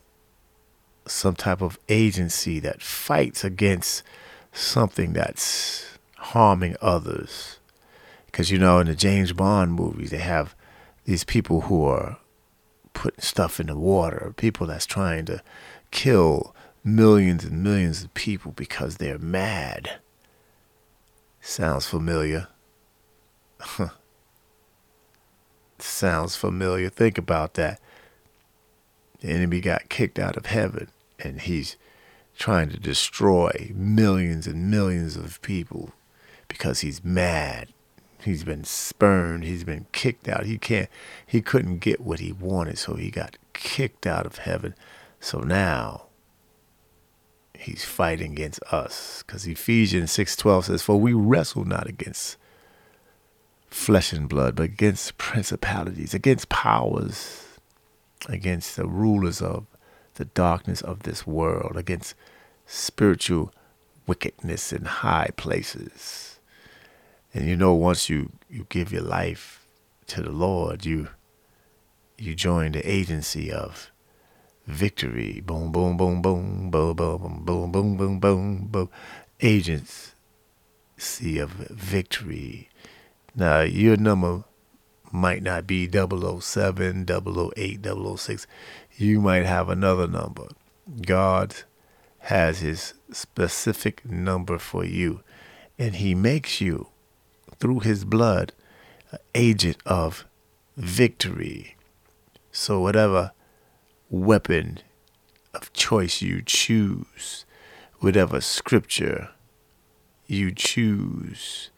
some 1.07 1.35
type 1.35 1.61
of 1.63 1.79
agency 1.89 2.59
that 2.61 2.83
fights 2.83 3.45
against 3.45 4.03
something 4.53 5.13
that's 5.13 5.99
harming 6.17 6.77
others. 6.81 7.59
Because, 8.27 8.51
you 8.51 8.59
know, 8.59 8.79
in 8.81 8.87
the 8.87 8.95
James 8.95 9.33
Bond 9.33 9.73
movies, 9.73 10.11
they 10.11 10.19
have 10.19 10.55
these 11.05 11.25
people 11.25 11.63
who 11.63 11.85
are 11.85 12.19
putting 12.93 13.21
stuff 13.21 13.61
in 13.61 13.67
the 13.67 13.77
water, 13.77 14.33
people 14.37 14.67
that's 14.67 14.87
trying 14.87 15.25
to 15.27 15.43
kill 15.91 16.55
millions 16.83 17.45
and 17.45 17.63
millions 17.63 18.03
of 18.03 18.13
people 18.15 18.53
because 18.53 18.97
they're 18.97 19.19
mad. 19.19 19.99
Sounds 21.41 21.87
familiar. 21.87 22.49
Sounds 25.79 26.37
familiar. 26.37 26.89
Think 26.89 27.19
about 27.19 27.55
that. 27.55 27.81
The 29.21 29.29
enemy 29.29 29.61
got 29.61 29.89
kicked 29.89 30.19
out 30.19 30.37
of 30.37 30.47
heaven 30.47 30.89
and 31.19 31.41
he's 31.41 31.77
trying 32.39 32.69
to 32.71 32.79
destroy 32.79 33.73
millions 33.75 34.47
and 34.47 34.71
millions 34.71 35.17
of 35.17 35.41
people 35.43 35.93
because 36.49 36.81
he's 36.81 37.05
mad. 37.05 37.69
He's 38.23 38.45
been 38.45 38.65
spurned, 38.65 39.45
he's 39.45 39.65
been 39.65 39.87
kicked 39.93 40.29
out. 40.29 40.47
He 40.47 40.59
can't 40.59 40.89
he 41.27 41.41
couldn't 41.41 41.79
get 41.79 42.01
what 42.01 42.21
he 42.21 42.33
wanted, 42.33 42.79
so 42.79 42.95
he 42.95 43.11
got 43.11 43.37
kicked 43.53 44.07
out 44.07 44.27
of 44.27 44.39
heaven. 44.39 44.75
So 45.21 45.41
now 45.41 46.07
he's 47.55 47.85
fighting 47.85 48.33
against 48.33 48.63
us 48.71 49.23
cuz 49.23 49.47
Ephesians 49.47 50.11
6:12 50.11 50.65
says 50.65 50.83
for 50.83 51.01
we 51.01 51.13
wrestle 51.13 51.65
not 51.65 51.89
against 51.89 52.37
flesh 53.71 54.13
and 54.13 54.29
blood, 54.29 54.57
but 54.57 54.65
against 54.65 55.19
principalities, 55.19 56.15
against 56.15 56.49
powers, 56.49 57.45
against 58.29 58.77
the 58.77 58.87
rulers 58.87 59.41
of 59.41 59.67
the 60.17 60.27
darkness 60.27 60.81
of 60.83 61.03
this 61.05 61.27
world, 61.27 61.77
against 61.77 62.15
spiritual 62.67 63.53
wickedness 64.07 64.73
in 64.73 64.85
high 64.85 65.31
places. 65.37 66.39
And 67.33 67.47
you 67.47 67.57
know, 67.57 67.75
once 67.75 68.09
you, 68.09 68.33
you 68.51 68.67
give 68.69 68.93
your 68.93 69.03
life 69.03 69.65
to 70.09 70.23
the 70.23 70.31
Lord, 70.31 70.85
you 70.85 71.09
you 72.19 72.35
join 72.35 72.73
the 72.73 72.91
agency 72.91 73.53
of 73.53 73.91
victory. 74.67 75.43
Boom, 75.45 75.71
boom, 75.71 75.99
boom, 75.99 76.23
boom, 76.23 76.71
boom, 76.71 76.95
boom, 76.95 77.19
boom, 77.19 77.45
boom, 77.45 77.73
boom, 77.73 77.97
boom, 77.97 78.19
boom. 78.19 78.67
Boom 78.69 78.91
agency 79.41 80.13
of 81.39 81.51
victory. 81.51 82.69
Now, 83.35 83.61
your 83.61 83.97
number 83.97 84.45
might 85.17 85.43
not 85.43 85.67
be 85.67 85.89
007, 85.91 87.07
008, 87.09 87.87
006. 88.17 88.47
You 88.97 89.21
might 89.21 89.47
have 89.47 89.69
another 89.69 90.07
number. 90.07 90.49
God 91.03 91.57
has 92.19 92.61
his 92.61 92.95
specific 93.11 94.05
number 94.05 94.59
for 94.59 94.85
you, 94.85 95.23
and 95.79 95.97
he 95.97 96.15
makes 96.15 96.61
you, 96.61 96.89
through 97.59 97.81
his 97.81 98.05
blood, 98.05 98.53
an 99.11 99.19
agent 99.35 99.79
of 99.87 100.27
victory. 100.77 101.77
So, 102.53 102.81
whatever 102.81 103.33
weapon 104.11 104.81
of 105.55 105.73
choice 105.73 106.21
you 106.21 106.43
choose, 106.45 107.45
whatever 108.01 108.41
scripture 108.41 109.31
you 110.27 110.53
choose 110.53 111.71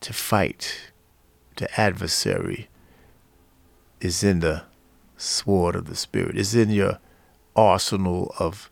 to 0.00 0.12
fight 0.12 0.92
the 1.56 1.80
adversary 1.80 2.69
is 4.00 4.22
in 4.22 4.40
the 4.40 4.62
sword 5.16 5.76
of 5.76 5.86
the 5.86 5.96
Spirit, 5.96 6.36
is 6.36 6.54
in 6.54 6.70
your 6.70 6.98
arsenal 7.54 8.34
of 8.38 8.70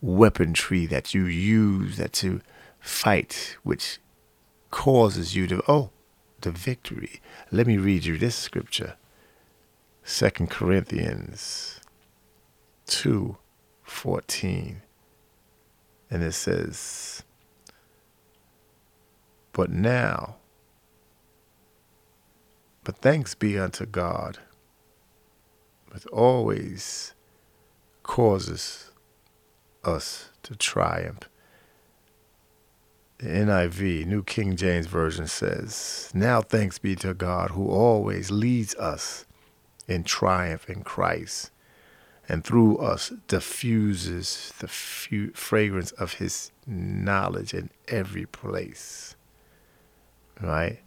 weaponry 0.00 0.86
that 0.86 1.14
you 1.14 1.24
use 1.24 1.96
that 1.96 2.12
to 2.12 2.40
fight, 2.80 3.56
which 3.62 3.98
causes 4.70 5.34
you 5.34 5.46
to, 5.46 5.62
oh, 5.68 5.90
the 6.40 6.50
victory. 6.50 7.20
Let 7.50 7.66
me 7.66 7.78
read 7.78 8.04
you 8.04 8.18
this 8.18 8.36
scripture. 8.36 8.96
Second 10.02 10.50
Corinthians 10.50 11.80
2 12.86 13.36
14. 13.82 14.82
And 16.10 16.22
it 16.22 16.32
says, 16.32 17.22
But 19.52 19.70
now 19.70 20.36
but 22.84 22.98
thanks 22.98 23.34
be 23.34 23.58
unto 23.58 23.86
God, 23.86 24.38
which 25.90 26.06
always 26.06 27.14
causes 28.02 28.90
us 29.82 30.30
to 30.42 30.54
triumph. 30.54 31.28
The 33.18 33.28
NIV, 33.28 34.06
New 34.06 34.22
King 34.22 34.56
James 34.56 34.86
Version 34.86 35.26
says, 35.26 36.10
Now 36.14 36.42
thanks 36.42 36.78
be 36.78 36.94
to 36.96 37.14
God 37.14 37.50
who 37.50 37.68
always 37.68 38.30
leads 38.30 38.74
us 38.74 39.24
in 39.88 40.04
triumph 40.04 40.68
in 40.68 40.82
Christ 40.82 41.50
and 42.28 42.44
through 42.44 42.78
us 42.78 43.12
diffuses 43.28 44.52
the 44.58 44.68
fragrance 44.68 45.92
of 45.92 46.14
his 46.14 46.50
knowledge 46.66 47.52
in 47.52 47.70
every 47.88 48.26
place. 48.26 49.14
Right? 50.40 50.80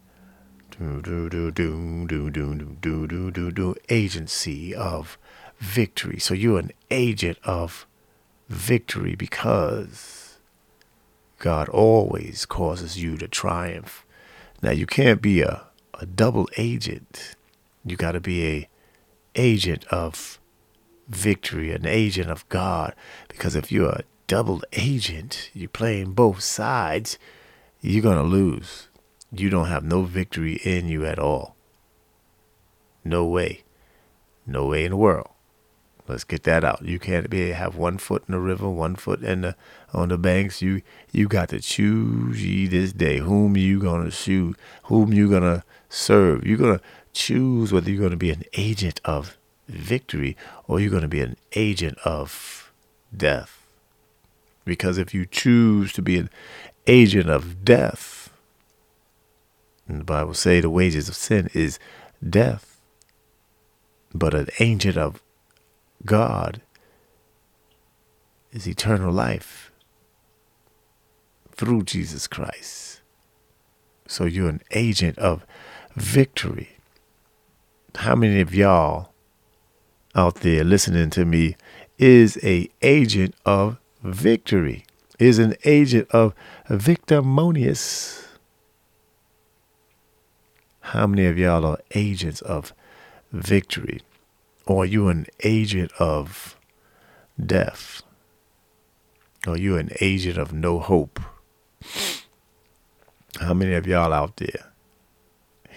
Do 0.78 1.28
do 1.28 1.28
do 1.28 2.06
do 2.06 2.30
do 2.30 2.30
do 2.30 3.06
do 3.06 3.30
do 3.32 3.50
do 3.50 3.74
agency 3.88 4.72
of 4.74 5.18
victory. 5.58 6.20
So 6.20 6.34
you're 6.34 6.60
an 6.60 6.70
agent 6.90 7.38
of 7.42 7.84
victory 8.48 9.16
because 9.16 10.38
God 11.38 11.68
always 11.68 12.46
causes 12.46 13.02
you 13.02 13.16
to 13.16 13.26
triumph. 13.26 14.06
Now 14.62 14.70
you 14.70 14.86
can't 14.86 15.20
be 15.20 15.40
a, 15.40 15.64
a 15.98 16.06
double 16.06 16.48
agent. 16.56 17.34
You 17.84 17.96
got 17.96 18.12
to 18.12 18.20
be 18.20 18.46
a 18.46 18.68
agent 19.34 19.84
of 19.86 20.38
victory, 21.08 21.72
an 21.72 21.86
agent 21.86 22.30
of 22.30 22.48
God. 22.48 22.94
Because 23.28 23.56
if 23.56 23.72
you're 23.72 23.90
a 23.90 24.04
double 24.28 24.62
agent, 24.74 25.50
you're 25.54 25.68
playing 25.68 26.12
both 26.12 26.40
sides, 26.40 27.18
you're 27.80 28.02
to 28.16 28.22
lose 28.22 28.87
you 29.32 29.50
don't 29.50 29.68
have 29.68 29.84
no 29.84 30.02
victory 30.02 30.54
in 30.64 30.88
you 30.88 31.04
at 31.04 31.18
all. 31.18 31.56
No 33.04 33.24
way. 33.26 33.62
No 34.46 34.66
way 34.66 34.84
in 34.84 34.90
the 34.90 34.96
world. 34.96 35.28
Let's 36.08 36.24
get 36.24 36.44
that 36.44 36.64
out. 36.64 36.82
You 36.82 36.98
can't 36.98 37.28
be 37.28 37.50
have 37.50 37.76
one 37.76 37.98
foot 37.98 38.24
in 38.26 38.32
the 38.32 38.40
river, 38.40 38.68
one 38.70 38.96
foot 38.96 39.22
in 39.22 39.42
the 39.42 39.56
on 39.92 40.08
the 40.08 40.16
banks. 40.16 40.62
You 40.62 40.80
you 41.12 41.28
got 41.28 41.50
to 41.50 41.60
choose 41.60 42.42
ye 42.42 42.66
this 42.66 42.94
day 42.94 43.18
whom 43.18 43.58
you 43.58 43.78
gonna 43.80 44.10
shoot, 44.10 44.56
whom 44.84 45.12
you 45.12 45.28
gonna 45.28 45.64
serve. 45.90 46.46
You're 46.46 46.56
gonna 46.56 46.80
choose 47.12 47.72
whether 47.72 47.90
you're 47.90 48.02
gonna 48.02 48.16
be 48.16 48.30
an 48.30 48.44
agent 48.54 49.02
of 49.04 49.36
victory 49.68 50.34
or 50.66 50.80
you're 50.80 50.90
gonna 50.90 51.08
be 51.08 51.20
an 51.20 51.36
agent 51.52 51.98
of 52.06 52.72
death. 53.14 53.66
Because 54.64 54.96
if 54.96 55.12
you 55.12 55.26
choose 55.26 55.92
to 55.92 56.00
be 56.00 56.16
an 56.16 56.30
agent 56.86 57.28
of 57.28 57.66
death, 57.66 58.17
and 59.88 60.00
the 60.00 60.04
Bible 60.04 60.34
say 60.34 60.60
the 60.60 60.70
wages 60.70 61.08
of 61.08 61.16
sin 61.16 61.50
is 61.54 61.78
death. 62.26 62.80
But 64.14 64.34
an 64.34 64.48
agent 64.60 64.96
of 64.96 65.22
God 66.04 66.60
is 68.52 68.68
eternal 68.68 69.12
life 69.12 69.72
through 71.52 71.82
Jesus 71.82 72.26
Christ. 72.26 73.00
So 74.06 74.24
you're 74.24 74.48
an 74.48 74.62
agent 74.70 75.18
of 75.18 75.44
victory. 75.96 76.70
How 77.96 78.14
many 78.14 78.40
of 78.40 78.54
y'all 78.54 79.12
out 80.14 80.36
there 80.36 80.64
listening 80.64 81.10
to 81.10 81.24
me 81.24 81.56
is 81.98 82.38
a 82.42 82.68
agent 82.80 83.34
of 83.44 83.78
victory, 84.02 84.84
is 85.18 85.38
an 85.38 85.54
agent 85.64 86.08
of 86.10 86.32
victimonious. 86.68 88.27
How 90.92 91.06
many 91.06 91.26
of 91.26 91.36
y'all 91.36 91.66
are 91.66 91.80
agents 91.94 92.40
of 92.40 92.72
victory? 93.30 94.00
Or 94.64 94.84
are 94.84 94.86
you 94.86 95.08
an 95.08 95.26
agent 95.44 95.92
of 95.98 96.56
death? 97.38 98.02
Or 99.46 99.52
are 99.52 99.58
you 99.58 99.76
an 99.76 99.90
agent 100.00 100.38
of 100.38 100.54
no 100.54 100.78
hope? 100.78 101.20
How 103.38 103.52
many 103.52 103.74
of 103.74 103.86
y'all 103.86 104.14
out 104.14 104.38
there, 104.38 104.72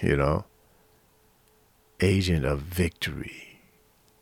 you 0.00 0.16
know, 0.16 0.46
agent 2.00 2.46
of 2.46 2.60
victory? 2.60 3.60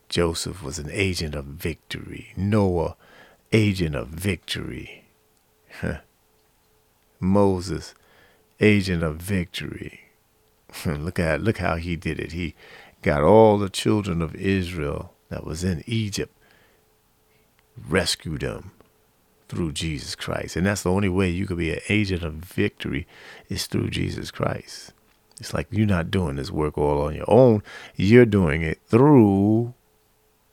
Joseph 0.09 0.61
was 0.61 0.77
an 0.77 0.89
agent 0.91 1.35
of 1.35 1.45
victory. 1.45 2.33
Noah, 2.35 2.97
agent 3.53 3.95
of 3.95 4.09
victory. 4.09 5.05
Moses, 7.21 7.95
agent 8.59 9.03
of 9.03 9.15
victory. 9.15 10.10
look 10.85 11.19
at 11.19 11.41
look 11.41 11.57
how 11.57 11.75
he 11.75 11.95
did 11.95 12.19
it. 12.19 12.31
He 12.31 12.55
got 13.01 13.23
all 13.23 13.57
the 13.57 13.69
children 13.69 14.21
of 14.21 14.35
Israel 14.35 15.13
that 15.29 15.45
was 15.45 15.63
in 15.63 15.83
Egypt, 15.87 16.35
rescued 17.87 18.41
them 18.41 18.71
through 19.49 19.73
Jesus 19.73 20.15
Christ. 20.15 20.55
And 20.55 20.65
that's 20.65 20.83
the 20.83 20.91
only 20.91 21.09
way 21.09 21.29
you 21.29 21.45
could 21.45 21.57
be 21.57 21.71
an 21.71 21.81
agent 21.89 22.23
of 22.23 22.33
victory 22.33 23.07
is 23.49 23.67
through 23.67 23.89
Jesus 23.89 24.31
Christ. 24.31 24.93
It's 25.39 25.53
like 25.53 25.67
you're 25.71 25.87
not 25.87 26.11
doing 26.11 26.35
this 26.35 26.51
work 26.51 26.77
all 26.77 27.01
on 27.01 27.15
your 27.15 27.29
own. 27.29 27.63
You're 27.95 28.25
doing 28.25 28.61
it 28.61 28.79
through 28.87 29.73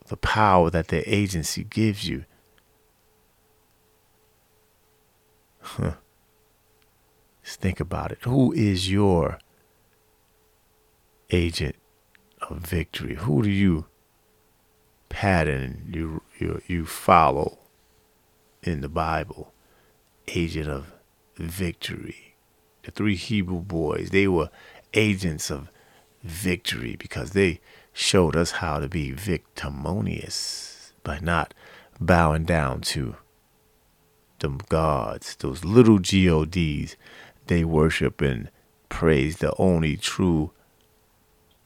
the 0.07 0.17
power 0.17 0.71
that 0.71 0.89
the 0.89 1.03
agency 1.13 1.63
gives 1.63 2.09
you. 2.09 2.25
Huh. 5.61 5.95
Just 7.45 7.61
think 7.61 7.81
about 7.81 8.13
it. 8.13 8.19
Who 8.23 8.53
is 8.53 8.91
your 8.91 9.39
agent 11.31 11.77
of 12.49 12.59
victory? 12.59 13.15
Who 13.15 13.43
do 13.43 13.51
you 13.51 13.87
pattern 15.09 15.91
you 15.93 16.23
you 16.39 16.63
you 16.67 16.87
follow 16.87 17.59
in 18.63 18.81
the 18.81 18.89
Bible? 18.89 19.53
Agent 20.29 20.69
of 20.69 20.93
victory. 21.37 22.35
The 22.83 22.91
three 22.91 23.17
Hebrew 23.17 23.61
boys, 23.61 24.11
they 24.11 24.29
were 24.29 24.51
agents 24.95 25.51
of 25.51 25.71
victory 26.23 26.97
because 26.97 27.31
they 27.31 27.61
showed 27.93 28.37
us 28.37 28.53
how 28.53 28.79
to 28.79 28.89
be 28.89 29.13
victimonious 29.13 30.93
by 31.03 31.19
not 31.21 31.55
bowing 32.01 32.45
down 32.45 32.81
to 32.81 33.17
the 34.41 34.51
gods, 34.69 35.37
those 35.37 35.65
little 35.65 35.99
gods 35.99 36.45
they 37.47 37.65
worship 37.65 38.21
and 38.21 38.51
praise 38.89 39.39
the 39.39 39.55
only 39.59 39.97
true 39.97 40.53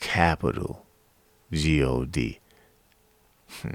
capital 0.03 0.85
G-O-D. 1.53 2.41
Hmm. 3.63 3.71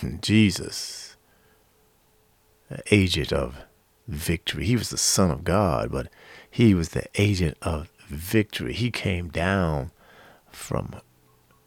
Jesus, 0.20 1.16
the 2.68 2.82
agent 2.92 3.32
of 3.32 3.64
victory. 4.06 4.66
He 4.66 4.76
was 4.76 4.90
the 4.90 4.98
Son 4.98 5.30
of 5.30 5.42
God, 5.42 5.90
but 5.90 6.08
he 6.50 6.74
was 6.74 6.90
the 6.90 7.06
agent 7.14 7.56
of 7.62 7.90
victory. 8.06 8.72
He 8.72 8.90
came 8.90 9.28
down 9.28 9.90
from 10.50 10.94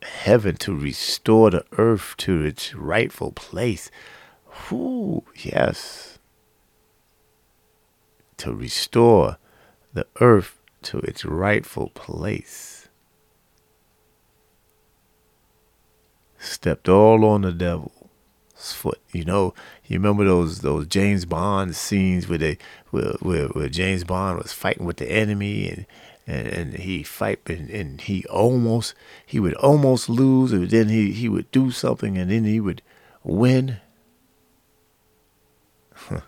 heaven 0.02 0.56
to 0.58 0.76
restore 0.76 1.50
the 1.50 1.66
earth 1.78 2.16
to 2.18 2.44
its 2.44 2.74
rightful 2.74 3.32
place. 3.32 3.90
Whoo, 4.70 5.24
yes. 5.36 6.20
To 8.38 8.54
restore 8.54 9.38
the 9.94 10.08
earth 10.20 10.61
to 10.84 11.00
its 11.00 11.26
rightful 11.26 11.90
place. 11.90 12.90
Stepped 16.40 16.90
all 16.90 17.24
on 17.26 17.42
the 17.42 17.52
devil's 17.52 17.92
foot. 18.56 19.00
You 19.12 19.26
know, 19.26 19.54
you 19.86 19.98
remember 19.98 20.26
those 20.26 20.62
those 20.62 20.88
James 20.88 21.26
Bond 21.26 21.76
scenes 21.76 22.28
where 22.28 22.40
they 22.40 22.58
where 22.90 23.14
where, 23.20 23.48
where 23.50 23.70
James 23.70 24.04
Bond 24.04 24.40
was 24.40 24.54
fighting 24.54 24.86
with 24.86 24.98
the 24.98 25.12
enemy 25.12 25.70
and 25.70 25.86
and, 26.28 26.48
and 26.48 26.74
he 26.76 27.04
fight 27.04 27.40
and, 27.48 27.70
and 27.70 28.02
he 28.02 28.26
almost 28.26 28.94
he 29.26 29.40
would 29.40 29.54
almost 29.56 30.10
lose 30.10 30.52
and 30.52 30.70
then 30.70 30.90
he, 30.90 31.12
he 31.12 31.28
would 31.30 31.52
do 31.52 31.72
something 31.72 32.18
and 32.18 32.32
then 32.32 32.46
he 32.46 32.60
would 32.60 32.82
win. 33.24 33.78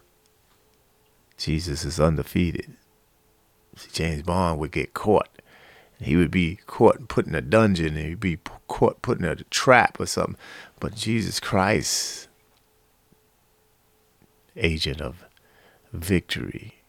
Jesus 1.37 1.83
is 1.85 1.99
undefeated. 1.99 2.75
James 3.91 4.23
Bond 4.23 4.59
would 4.59 4.71
get 4.71 4.93
caught. 4.93 5.29
He 5.99 6.15
would 6.15 6.31
be 6.31 6.59
caught 6.65 7.07
put 7.07 7.27
in 7.27 7.35
a 7.35 7.41
dungeon. 7.41 7.95
He'd 7.95 8.19
be 8.19 8.39
caught 8.67 9.01
put 9.01 9.19
in 9.19 9.25
a 9.25 9.35
trap 9.35 9.99
or 9.99 10.05
something. 10.05 10.37
But 10.79 10.95
Jesus 10.95 11.39
Christ, 11.39 12.27
agent 14.55 15.01
of 15.01 15.25
victory, 15.93 16.83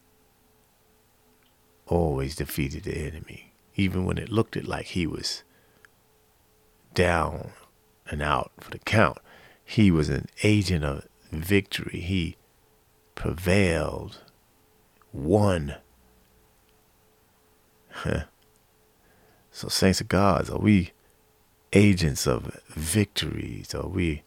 always 1.87 2.35
defeated 2.35 2.83
the 2.83 2.97
enemy, 2.97 3.53
even 3.75 4.05
when 4.05 4.17
it 4.17 4.29
looked 4.29 4.57
it 4.57 4.67
like 4.67 4.87
he 4.87 5.07
was 5.07 5.43
down 6.93 7.51
and 8.09 8.21
out 8.21 8.51
for 8.59 8.71
the 8.71 8.79
count. 8.79 9.19
He 9.63 9.91
was 9.91 10.09
an 10.09 10.27
agent 10.43 10.83
of 10.83 11.07
victory. 11.31 12.01
He 12.01 12.35
prevailed, 13.15 14.21
won 15.13 15.75
so, 19.51 19.67
saints 19.67 20.01
of 20.01 20.07
God, 20.07 20.49
are 20.49 20.59
we 20.59 20.91
agents 21.73 22.27
of 22.27 22.59
victories? 22.67 23.73
Are 23.75 23.87
we 23.87 24.23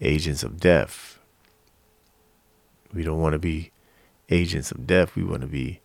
agents 0.00 0.42
of 0.42 0.60
death? 0.60 1.18
We 2.92 3.02
don't 3.02 3.20
want 3.20 3.32
to 3.32 3.38
be 3.38 3.72
agents 4.30 4.70
of 4.70 4.86
death. 4.86 5.16
We 5.16 5.24
want 5.24 5.42
to 5.42 5.48
be 5.48 5.80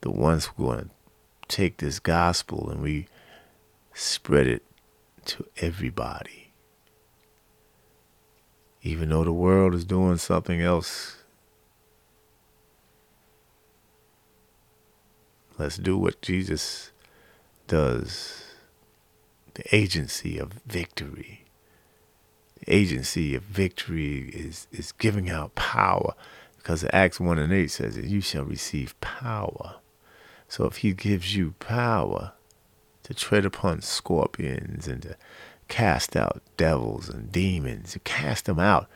the 0.00 0.10
ones 0.10 0.46
who 0.46 0.64
want 0.64 0.80
to 0.80 0.90
take 1.48 1.78
this 1.78 1.98
gospel 1.98 2.70
and 2.70 2.82
we 2.82 3.06
spread 3.92 4.46
it 4.46 4.62
to 5.26 5.46
everybody. 5.58 6.52
Even 8.82 9.08
though 9.08 9.24
the 9.24 9.32
world 9.32 9.74
is 9.74 9.84
doing 9.84 10.18
something 10.18 10.60
else 10.60 11.23
Let's 15.56 15.76
do 15.76 15.96
what 15.96 16.20
Jesus 16.20 16.90
does. 17.68 18.44
The 19.54 19.74
agency 19.74 20.38
of 20.38 20.54
victory. 20.66 21.44
The 22.58 22.74
agency 22.74 23.34
of 23.36 23.44
victory 23.44 24.30
is, 24.30 24.66
is 24.72 24.92
giving 24.92 25.30
out 25.30 25.54
power 25.54 26.14
because 26.56 26.84
Acts 26.92 27.20
1 27.20 27.38
and 27.38 27.52
8 27.52 27.70
says 27.70 27.94
that 27.94 28.06
you 28.06 28.20
shall 28.20 28.44
receive 28.44 28.98
power. 29.00 29.76
So 30.48 30.64
if 30.64 30.78
he 30.78 30.92
gives 30.92 31.36
you 31.36 31.54
power 31.60 32.32
to 33.04 33.14
tread 33.14 33.44
upon 33.44 33.82
scorpions 33.82 34.88
and 34.88 35.02
to 35.02 35.16
cast 35.68 36.16
out 36.16 36.42
devils 36.56 37.08
and 37.08 37.30
demons, 37.30 37.96
cast 38.02 38.46
them 38.46 38.58
out, 38.58 38.88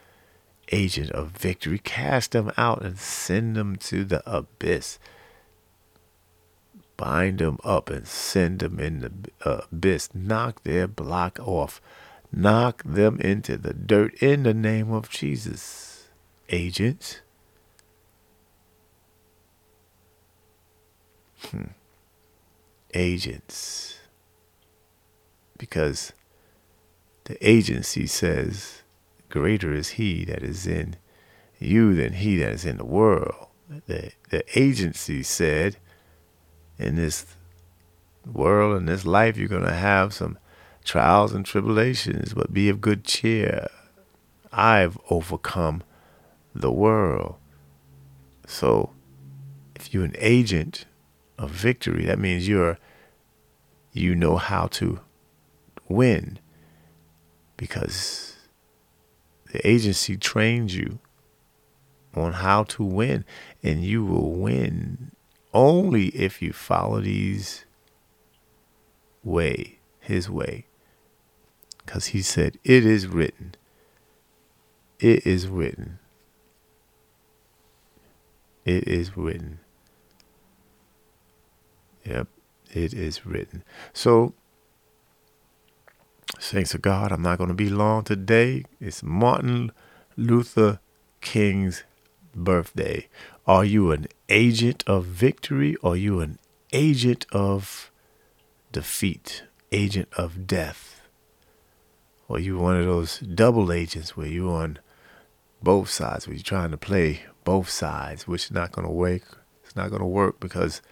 agent 0.72 1.10
of 1.12 1.30
victory, 1.30 1.78
cast 1.78 2.32
them 2.32 2.50
out 2.56 2.82
and 2.82 2.98
send 2.98 3.54
them 3.54 3.76
to 3.76 4.04
the 4.04 4.22
abyss 4.28 4.98
bind 6.98 7.38
them 7.38 7.58
up 7.64 7.88
and 7.88 8.06
send 8.06 8.58
them 8.58 8.78
in 8.78 9.00
the 9.00 9.48
uh, 9.48 9.62
abyss. 9.72 10.10
Knock 10.12 10.62
their 10.64 10.86
block 10.86 11.38
off. 11.40 11.80
Knock 12.30 12.82
them 12.84 13.18
into 13.20 13.56
the 13.56 13.72
dirt 13.72 14.14
in 14.22 14.42
the 14.42 14.52
name 14.52 14.92
of 14.92 15.08
Jesus. 15.08 16.08
Agents. 16.50 17.20
Hmm. 21.46 21.68
Agents. 22.92 23.98
Because 25.56 26.12
the 27.24 27.48
agency 27.48 28.06
says, 28.06 28.82
Greater 29.30 29.72
is 29.72 29.90
he 29.90 30.24
that 30.24 30.42
is 30.42 30.66
in 30.66 30.96
you 31.58 31.94
than 31.94 32.14
he 32.14 32.38
that 32.38 32.52
is 32.52 32.64
in 32.64 32.78
the 32.78 32.84
world. 32.84 33.46
The, 33.86 34.12
the 34.30 34.44
agency 34.58 35.22
said, 35.22 35.76
in 36.78 36.96
this 36.96 37.26
world, 38.26 38.76
in 38.76 38.86
this 38.86 39.04
life, 39.04 39.36
you're 39.36 39.48
going 39.48 39.64
to 39.64 39.72
have 39.72 40.12
some 40.14 40.38
trials 40.84 41.32
and 41.32 41.44
tribulations, 41.44 42.34
but 42.34 42.52
be 42.52 42.68
of 42.68 42.80
good 42.80 43.04
cheer. 43.04 43.68
I've 44.52 44.98
overcome 45.10 45.82
the 46.54 46.72
world. 46.72 47.36
So, 48.46 48.90
if 49.76 49.92
you're 49.92 50.04
an 50.04 50.16
agent 50.18 50.86
of 51.38 51.50
victory, 51.50 52.04
that 52.06 52.18
means 52.18 52.48
you're 52.48 52.78
you 53.92 54.14
know 54.14 54.36
how 54.36 54.66
to 54.68 55.00
win. 55.88 56.38
because 57.56 58.36
the 59.52 59.66
agency 59.66 60.16
trains 60.16 60.76
you 60.76 61.00
on 62.14 62.34
how 62.34 62.62
to 62.64 62.84
win, 62.84 63.24
and 63.62 63.84
you 63.84 64.04
will 64.04 64.32
win 64.32 65.10
only 65.58 66.06
if 66.10 66.40
you 66.40 66.52
follow 66.52 67.00
these 67.00 67.64
way, 69.24 69.80
his 69.98 70.30
way. 70.30 70.66
Because 71.84 72.06
he 72.06 72.22
said, 72.22 72.58
It 72.62 72.86
is 72.86 73.08
written. 73.08 73.56
It 75.00 75.26
is 75.26 75.48
written. 75.48 75.98
It 78.64 78.86
is 78.86 79.16
written. 79.16 79.58
Yep, 82.04 82.28
it 82.70 82.94
is 82.94 83.26
written. 83.26 83.64
So, 83.92 84.34
thanks 86.38 86.70
to 86.70 86.78
God, 86.78 87.10
I'm 87.10 87.22
not 87.22 87.38
going 87.38 87.48
to 87.48 87.54
be 87.54 87.68
long 87.68 88.04
today. 88.04 88.64
It's 88.80 89.02
Martin 89.02 89.72
Luther 90.16 90.78
King's 91.20 91.82
birthday. 92.34 93.08
Are 93.46 93.64
you 93.64 93.92
an 93.92 94.06
agent 94.28 94.84
of 94.86 95.06
victory 95.06 95.74
or 95.76 95.92
are 95.92 95.96
you 95.96 96.20
an 96.20 96.38
agent 96.72 97.26
of 97.32 97.90
defeat, 98.72 99.44
agent 99.72 100.08
of 100.16 100.46
death? 100.46 101.00
Or 102.28 102.38
you 102.38 102.58
one 102.58 102.76
of 102.76 102.84
those 102.84 103.18
double 103.20 103.72
agents 103.72 104.16
where 104.16 104.26
you're 104.26 104.52
on 104.52 104.78
both 105.62 105.88
sides, 105.88 106.26
where 106.26 106.34
you're 106.36 106.42
trying 106.42 106.70
to 106.70 106.76
play 106.76 107.22
both 107.44 107.70
sides, 107.70 108.28
which 108.28 108.44
is 108.44 108.50
not 108.50 108.72
going 108.72 108.86
to 108.86 108.92
work. 108.92 109.44
It's 109.64 109.74
not 109.74 109.88
going 109.88 110.02
to 110.02 110.06
work 110.06 110.38
because 110.38 110.82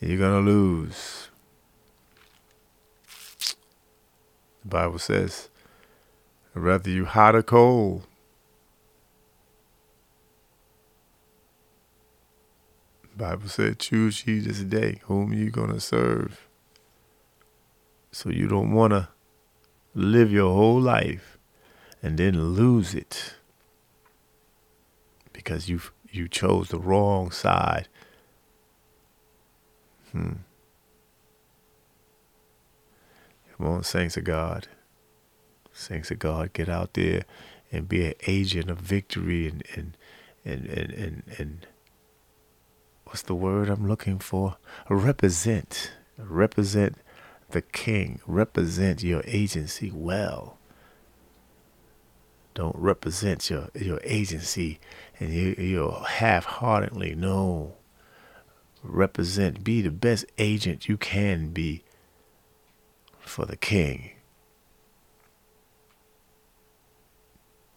you're 0.00 0.18
going 0.18 0.44
to 0.44 0.50
lose. 0.50 1.28
The 4.62 4.68
Bible 4.68 4.98
says, 4.98 5.50
whether 6.54 6.90
you 6.90 7.04
hot 7.04 7.36
or 7.36 7.42
cold, 7.42 8.07
Bible 13.18 13.48
said, 13.48 13.78
choose 13.78 14.26
ye 14.26 14.38
this 14.38 14.60
day 14.60 15.00
whom 15.04 15.32
you're 15.32 15.50
gonna 15.50 15.80
serve. 15.80 16.48
So 18.12 18.30
you 18.30 18.46
don't 18.48 18.72
wanna 18.72 19.10
live 19.94 20.30
your 20.32 20.54
whole 20.54 20.80
life 20.80 21.36
and 22.02 22.16
then 22.16 22.54
lose 22.54 22.94
it 22.94 23.34
because 25.32 25.68
you 25.68 25.80
you 26.10 26.28
chose 26.28 26.68
the 26.68 26.78
wrong 26.78 27.30
side. 27.30 27.88
Hmm. 30.12 30.34
Come 33.56 33.66
on, 33.66 33.82
saints 33.82 34.16
of 34.16 34.24
God. 34.24 34.68
Saints 35.72 36.10
of 36.10 36.18
God, 36.18 36.52
get 36.52 36.68
out 36.68 36.94
there 36.94 37.24
and 37.70 37.88
be 37.88 38.06
an 38.06 38.14
agent 38.26 38.70
of 38.70 38.78
victory 38.78 39.48
and 39.48 39.62
and 39.74 39.96
and 40.44 40.66
and 40.66 40.92
and, 40.92 41.22
and 41.38 41.66
what's 43.08 43.22
the 43.22 43.34
word 43.34 43.70
I'm 43.70 43.88
looking 43.88 44.18
for? 44.18 44.56
Represent. 44.88 45.92
Represent 46.18 46.96
the 47.50 47.62
king. 47.62 48.20
Represent 48.26 49.02
your 49.02 49.22
agency 49.24 49.90
well. 49.90 50.58
Don't 52.54 52.76
represent 52.76 53.48
your, 53.48 53.68
your 53.74 54.00
agency 54.04 54.78
and 55.18 55.32
you, 55.32 55.54
you're 55.58 56.04
half 56.06 56.44
heartedly. 56.44 57.14
No. 57.14 57.76
Represent. 58.82 59.64
Be 59.64 59.80
the 59.80 59.90
best 59.90 60.26
agent 60.36 60.88
you 60.88 60.98
can 60.98 61.48
be 61.48 61.84
for 63.20 63.46
the 63.46 63.56
king. 63.56 64.10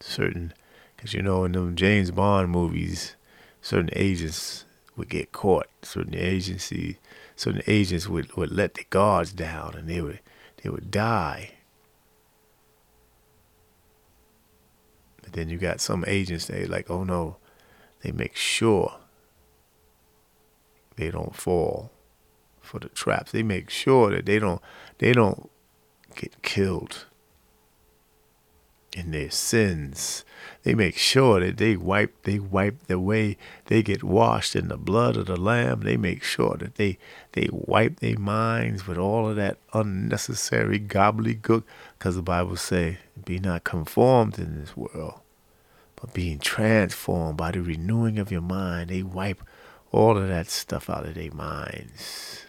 Certain, 0.01 0.53
because 0.95 1.13
you 1.13 1.21
know, 1.21 1.45
in 1.45 1.53
them 1.53 1.75
James 1.75 2.11
Bond 2.11 2.49
movies, 2.49 3.15
certain 3.61 3.91
agents 3.93 4.65
would 5.01 5.09
get 5.09 5.31
caught. 5.31 5.65
Certain 5.81 6.13
agencies, 6.13 6.97
certain 7.35 7.63
agents 7.65 8.07
would, 8.07 8.31
would 8.37 8.51
let 8.51 8.75
the 8.75 8.83
guards 8.91 9.33
down, 9.33 9.73
and 9.73 9.89
they 9.89 9.99
would 9.99 10.19
they 10.61 10.69
would 10.69 10.91
die. 10.91 11.53
But 15.23 15.33
then 15.33 15.49
you 15.49 15.57
got 15.57 15.81
some 15.81 16.05
agents 16.05 16.45
they 16.45 16.67
like, 16.67 16.91
oh 16.91 17.03
no, 17.03 17.37
they 18.03 18.11
make 18.11 18.35
sure 18.35 18.93
they 20.97 21.09
don't 21.09 21.35
fall 21.35 21.91
for 22.61 22.77
the 22.77 22.89
traps. 22.89 23.31
They 23.31 23.41
make 23.41 23.71
sure 23.71 24.11
that 24.11 24.27
they 24.27 24.37
don't 24.37 24.61
they 24.99 25.13
don't 25.13 25.49
get 26.15 26.43
killed 26.43 27.07
in 28.95 29.09
their 29.09 29.31
sins. 29.31 30.23
They 30.63 30.75
make 30.75 30.97
sure 30.97 31.39
that 31.39 31.57
they 31.57 31.75
wipe 31.75 32.23
they 32.23 32.39
wipe 32.39 32.87
the 32.87 32.99
way 32.99 33.37
they 33.65 33.81
get 33.81 34.03
washed 34.03 34.55
in 34.55 34.67
the 34.67 34.77
blood 34.77 35.17
of 35.17 35.25
the 35.25 35.37
lamb. 35.37 35.81
They 35.81 35.97
make 35.97 36.23
sure 36.23 36.55
that 36.59 36.75
they 36.75 36.97
they 37.33 37.49
wipe 37.51 37.99
their 37.99 38.17
minds 38.17 38.87
with 38.87 38.97
all 38.97 39.29
of 39.29 39.35
that 39.37 39.57
unnecessary 39.73 40.79
gobbledygook, 40.79 41.63
because 41.97 42.15
the 42.15 42.21
Bible 42.21 42.57
say, 42.57 42.99
"Be 43.23 43.39
not 43.39 43.63
conformed 43.63 44.37
in 44.37 44.59
this 44.59 44.77
world, 44.77 45.21
but 45.95 46.13
being 46.13 46.39
transformed 46.39 47.37
by 47.37 47.51
the 47.51 47.61
renewing 47.61 48.19
of 48.19 48.31
your 48.31 48.41
mind." 48.41 48.89
They 48.89 49.03
wipe 49.03 49.41
all 49.91 50.17
of 50.17 50.27
that 50.27 50.49
stuff 50.49 50.89
out 50.89 51.05
of 51.05 51.15
their 51.15 51.31
minds. 51.31 52.45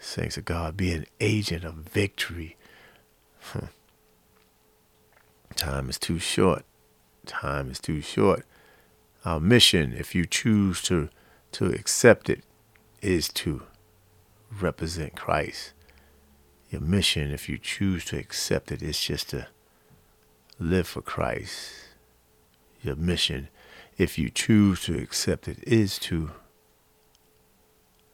Thanks 0.00 0.34
to 0.36 0.42
God, 0.42 0.76
be 0.76 0.92
an 0.92 1.06
agent 1.20 1.62
of 1.64 1.74
victory. 1.74 2.56
Time 5.60 5.90
is 5.90 5.98
too 5.98 6.18
short. 6.18 6.64
Time 7.26 7.70
is 7.70 7.78
too 7.78 8.00
short. 8.00 8.46
Our 9.26 9.38
mission, 9.38 9.92
if 9.92 10.14
you 10.14 10.24
choose 10.24 10.80
to, 10.84 11.10
to 11.52 11.66
accept 11.66 12.30
it, 12.30 12.44
is 13.02 13.28
to 13.34 13.64
represent 14.58 15.16
Christ. 15.16 15.74
Your 16.70 16.80
mission, 16.80 17.30
if 17.30 17.46
you 17.46 17.58
choose 17.58 18.06
to 18.06 18.16
accept 18.16 18.72
it, 18.72 18.80
is 18.80 18.98
just 18.98 19.28
to 19.30 19.48
live 20.58 20.88
for 20.88 21.02
Christ. 21.02 21.74
Your 22.80 22.96
mission, 22.96 23.48
if 23.98 24.18
you 24.18 24.30
choose 24.30 24.82
to 24.84 24.96
accept 24.96 25.46
it, 25.46 25.58
is 25.66 25.98
to 25.98 26.30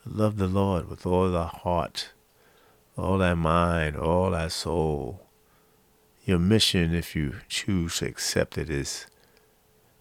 love 0.04 0.36
the 0.36 0.48
Lord 0.48 0.90
with 0.90 1.06
all 1.06 1.36
our 1.36 1.46
heart, 1.46 2.10
all 2.98 3.22
our 3.22 3.36
mind, 3.36 3.96
all 3.96 4.34
our 4.34 4.50
soul, 4.50 5.25
your 6.26 6.40
mission, 6.40 6.92
if 6.92 7.14
you 7.14 7.36
choose 7.48 7.98
to 7.98 8.06
accept 8.06 8.58
it, 8.58 8.68
is 8.68 9.06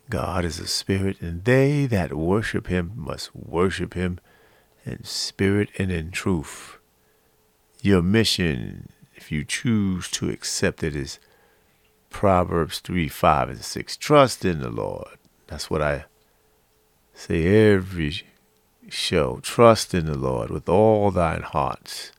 God 0.10 0.44
is 0.44 0.60
a 0.60 0.66
spirit, 0.66 1.22
and 1.22 1.46
they 1.46 1.86
that 1.86 2.14
worship 2.14 2.66
him 2.66 2.94
must 2.96 3.36
worship 3.36 3.94
him 3.94 4.20
in 4.86 5.04
spirit 5.04 5.70
and 5.78 5.92
in 5.92 6.10
truth. 6.10 6.80
Your 7.84 8.02
mission, 8.02 8.90
if 9.14 9.32
you 9.32 9.44
choose 9.44 10.10
to 10.12 10.32
accept 10.32 10.84
it, 10.84 10.96
is 10.96 11.20
Proverbs 12.10 12.80
3, 12.80 13.08
5, 13.08 13.50
and 13.50 13.62
6. 13.64 13.98
Trust 13.98 14.44
in 14.44 14.62
the 14.62 14.70
Lord. 14.70 15.20
That's 15.46 15.70
what 15.70 15.84
I 15.84 16.06
say 17.14 17.72
every 17.72 18.24
show. 18.90 19.40
Trust 19.44 19.94
in 19.94 20.08
the 20.08 20.18
Lord 20.18 20.50
with 20.50 20.68
all 20.68 21.12
thine 21.12 21.44
hearts 21.44 22.12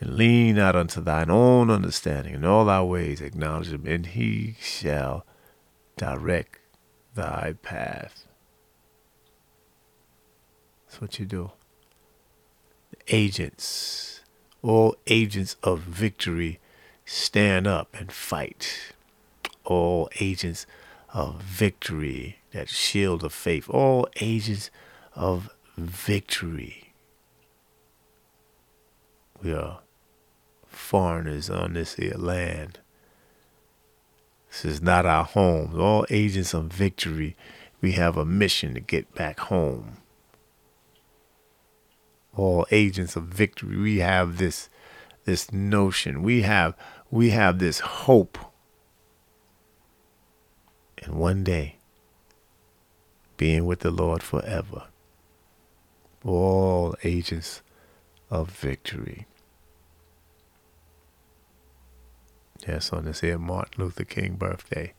and 0.00 0.16
lean 0.16 0.56
not 0.56 0.74
unto 0.74 1.00
thine 1.00 1.30
own 1.30 1.70
understanding. 1.70 2.34
In 2.34 2.44
all 2.44 2.64
thy 2.64 2.82
ways 2.82 3.20
acknowledge 3.20 3.68
him, 3.68 3.86
and 3.86 4.06
he 4.06 4.56
shall 4.58 5.26
direct 5.96 6.58
thy 7.14 7.54
path. 7.62 8.26
That's 10.86 11.00
what 11.00 11.18
you 11.18 11.26
do. 11.26 11.52
Agents, 13.08 14.22
all 14.62 14.96
agents 15.06 15.56
of 15.62 15.80
victory, 15.80 16.58
stand 17.04 17.66
up 17.66 17.94
and 17.94 18.10
fight. 18.10 18.94
All 19.64 20.08
agents 20.18 20.66
of 21.12 21.42
victory, 21.42 22.38
that 22.52 22.68
shield 22.68 23.22
of 23.22 23.32
faith, 23.32 23.68
all 23.68 24.08
agents 24.20 24.70
of 25.14 25.50
victory. 25.76 26.94
We 29.42 29.52
are 29.52 29.80
foreigners 30.90 31.48
on 31.48 31.74
this 31.74 31.94
here 31.94 32.16
land. 32.16 32.80
This 34.48 34.64
is 34.64 34.82
not 34.82 35.06
our 35.06 35.22
home. 35.22 35.80
All 35.80 36.04
agents 36.10 36.52
of 36.52 36.64
victory, 36.64 37.36
we 37.80 37.92
have 37.92 38.16
a 38.16 38.24
mission 38.24 38.74
to 38.74 38.80
get 38.80 39.14
back 39.14 39.38
home. 39.38 39.98
All 42.34 42.66
agents 42.72 43.14
of 43.14 43.26
victory, 43.26 43.76
we 43.76 43.98
have 43.98 44.38
this 44.38 44.68
this 45.26 45.52
notion. 45.52 46.24
We 46.24 46.42
have 46.42 46.74
we 47.08 47.30
have 47.30 47.60
this 47.60 47.78
hope. 47.78 48.36
And 51.04 51.14
one 51.14 51.44
day 51.44 51.76
being 53.36 53.64
with 53.64 53.78
the 53.78 53.92
Lord 53.92 54.24
forever. 54.24 54.88
All 56.24 56.96
agents 57.04 57.62
of 58.28 58.50
victory. 58.50 59.28
Yes, 62.66 62.92
on 62.92 63.04
this 63.04 63.20
here 63.20 63.38
Martin 63.38 63.84
Luther 63.84 64.04
King 64.04 64.34
birthday. 64.34 64.92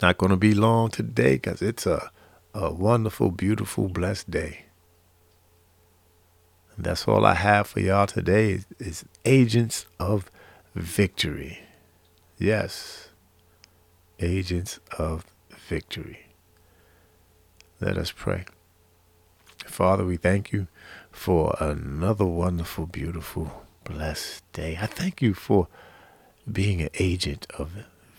Not 0.00 0.18
going 0.18 0.30
to 0.30 0.36
be 0.36 0.54
long 0.54 0.90
today 0.90 1.34
because 1.34 1.62
it's 1.62 1.86
a, 1.86 2.10
a 2.54 2.72
wonderful, 2.72 3.30
beautiful, 3.30 3.88
blessed 3.88 4.30
day. 4.30 4.66
And 6.76 6.84
that's 6.84 7.08
all 7.08 7.24
I 7.24 7.34
have 7.34 7.68
for 7.68 7.80
y'all 7.80 8.06
today 8.06 8.52
is, 8.52 8.66
is 8.78 9.04
agents 9.24 9.86
of 9.98 10.30
victory. 10.74 11.60
Yes, 12.38 13.08
agents 14.20 14.78
of 14.98 15.24
victory. 15.68 16.26
Let 17.80 17.96
us 17.96 18.12
pray. 18.12 18.44
Father, 19.64 20.04
we 20.04 20.16
thank 20.16 20.52
you 20.52 20.68
for 21.10 21.56
another 21.58 22.24
wonderful, 22.26 22.86
beautiful, 22.86 23.65
blessed 23.86 24.42
day. 24.52 24.76
I 24.80 24.86
thank 24.86 25.22
you 25.22 25.32
for 25.32 25.68
being 26.50 26.82
an 26.82 26.90
agent 26.98 27.46
of 27.56 27.70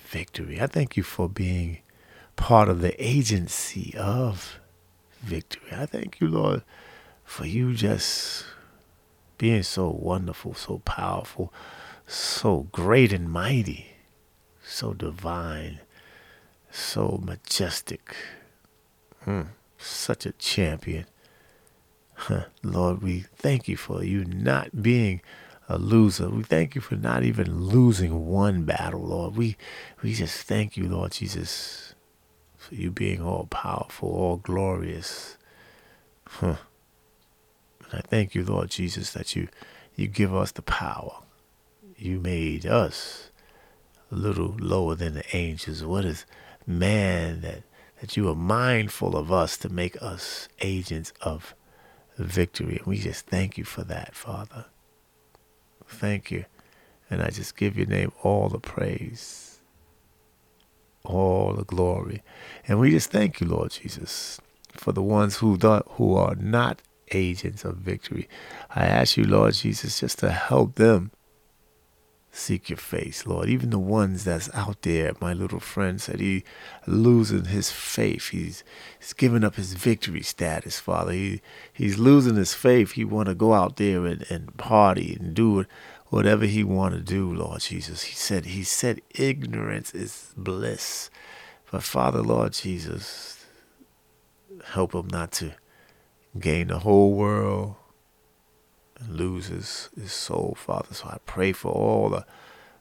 victory. 0.06 0.62
I 0.62 0.68
thank 0.68 0.98
you 0.98 1.04
for 1.04 1.28
being 1.28 1.80
part 2.36 2.70
of 2.70 2.82
the 2.82 2.96
agency 3.04 3.94
of 3.98 4.60
victory. 5.22 5.70
I 5.72 5.86
thank 5.86 6.20
you, 6.20 6.28
Lord, 6.28 6.64
for 7.26 7.46
you 7.46 7.74
just 7.74 8.46
being 9.38 9.64
so 9.64 9.90
wonderful, 9.90 10.54
so 10.54 10.80
powerful, 10.80 11.54
so 12.08 12.68
great 12.72 13.12
and 13.12 13.30
mighty, 13.30 13.88
so 14.64 14.94
divine, 14.94 15.80
so 16.72 17.22
majestic. 17.24 18.16
Hmm, 19.26 19.42
such 19.78 20.26
a 20.26 20.32
champion. 20.34 21.06
Lord, 22.64 23.02
we 23.02 23.26
thank 23.36 23.68
you 23.68 23.76
for 23.76 24.04
you 24.04 24.24
not 24.26 24.82
being 24.82 25.22
a 25.70 25.78
loser. 25.78 26.30
We 26.30 26.44
thank 26.44 26.76
you 26.76 26.82
for 26.82 26.96
not 26.96 27.24
even 27.24 27.66
losing 27.66 28.28
one 28.28 28.64
battle, 28.64 29.02
Lord. 29.02 29.36
We 29.36 29.58
we 30.02 30.14
just 30.14 30.42
thank 30.44 30.78
you, 30.78 30.88
Lord 30.88 31.12
Jesus, 31.12 31.94
for 32.58 32.76
you 32.76 32.92
being 32.92 33.22
all 33.22 33.48
powerful, 33.48 34.10
all 34.10 34.38
glorious. 34.38 35.38
Huh. 36.28 36.56
And 37.92 37.94
I 37.94 38.02
thank 38.02 38.36
you, 38.36 38.44
Lord 38.44 38.70
Jesus, 38.70 39.12
that 39.14 39.36
you 39.36 39.48
you 39.96 40.08
give 40.08 40.34
us 40.34 40.52
the 40.52 40.62
power. 40.62 41.20
You 41.98 42.20
made 42.20 42.66
us 42.66 43.32
a 44.12 44.16
little 44.16 44.56
lower 44.60 44.96
than 44.96 45.16
the 45.16 45.36
angels. 45.36 45.84
What 45.84 46.06
is 46.06 46.26
man 46.66 47.42
that 47.42 47.64
that 48.00 48.16
you 48.16 48.30
are 48.30 48.36
mindful 48.36 49.18
of 49.18 49.32
us 49.32 49.58
to 49.58 49.70
make 49.70 50.02
us 50.02 50.48
agents 50.62 51.12
of 51.22 51.56
victory. 52.18 52.78
And 52.78 52.86
we 52.86 53.00
just 53.00 53.26
thank 53.26 53.58
you 53.58 53.64
for 53.64 53.84
that, 53.86 54.16
Father. 54.16 54.66
Thank 55.88 56.32
you. 56.32 56.46
And 57.10 57.22
I 57.22 57.30
just 57.30 57.56
give 57.56 57.78
your 57.78 57.88
name 57.88 58.12
all 58.24 58.50
the 58.50 58.60
praise, 58.60 59.60
all 61.04 61.54
the 61.54 61.64
glory. 61.64 62.24
And 62.68 62.80
we 62.80 62.92
just 62.92 63.12
thank 63.12 63.40
you, 63.40 63.48
Lord 63.48 63.72
Jesus, 63.72 64.42
for 64.74 64.92
the 64.92 65.02
ones 65.02 65.38
who, 65.38 65.56
who 65.56 66.16
are 66.16 66.36
not 66.36 66.82
agents 67.12 67.64
of 67.64 67.78
victory. 67.78 68.28
I 68.76 68.86
ask 68.86 69.16
you, 69.18 69.24
Lord 69.24 69.54
Jesus, 69.54 70.00
just 70.00 70.20
to 70.20 70.32
help 70.32 70.76
them 70.76 71.12
seek 72.38 72.70
your 72.70 72.78
face, 72.78 73.26
Lord. 73.26 73.50
Even 73.50 73.72
the 73.72 73.80
ones 73.80 74.24
that's 74.24 74.54
out 74.54 74.84
there, 74.84 75.14
my 75.20 75.34
little 75.34 75.60
friend 75.60 76.00
said 76.00 76.20
he 76.20 76.44
losing 76.86 77.46
his 77.46 77.72
faith. 77.72 78.30
He's 78.30 78.64
he's 79.00 79.14
giving 79.14 79.44
up 79.44 79.56
his 79.56 79.74
victory 79.74 80.22
status, 80.22 80.80
Father. 80.80 81.12
He 81.12 81.42
he's 81.74 81.98
losing 81.98 82.36
his 82.36 82.54
faith. 82.54 82.92
He 82.92 83.04
want 83.04 83.28
to 83.28 83.36
go 83.36 83.54
out 83.54 83.78
there 83.78 84.06
and, 84.06 84.26
and 84.30 84.56
party 84.58 85.18
and 85.20 85.34
do 85.34 85.60
it, 85.60 85.68
whatever 86.08 86.46
he 86.46 86.64
want 86.64 86.94
to 86.94 87.02
do, 87.02 87.34
Lord 87.34 87.62
Jesus. 87.62 88.04
He 88.04 88.16
said 88.16 88.46
he 88.46 88.64
said 88.64 89.02
ignorance 89.16 89.94
is 89.94 90.32
bliss. 90.38 91.10
But 91.72 91.84
Father, 91.84 92.22
Lord 92.22 92.54
Jesus, 92.54 93.46
help 94.68 94.94
him 94.94 95.08
not 95.08 95.32
to 95.34 95.54
gain 96.40 96.68
the 96.68 96.80
whole 96.80 97.14
world 97.14 97.76
and 99.00 99.16
loses 99.16 99.90
his 99.96 100.12
soul, 100.12 100.56
Father. 100.58 100.94
So 100.94 101.08
I 101.08 101.18
pray 101.26 101.52
for 101.52 101.72
all 101.72 102.10
the 102.10 102.26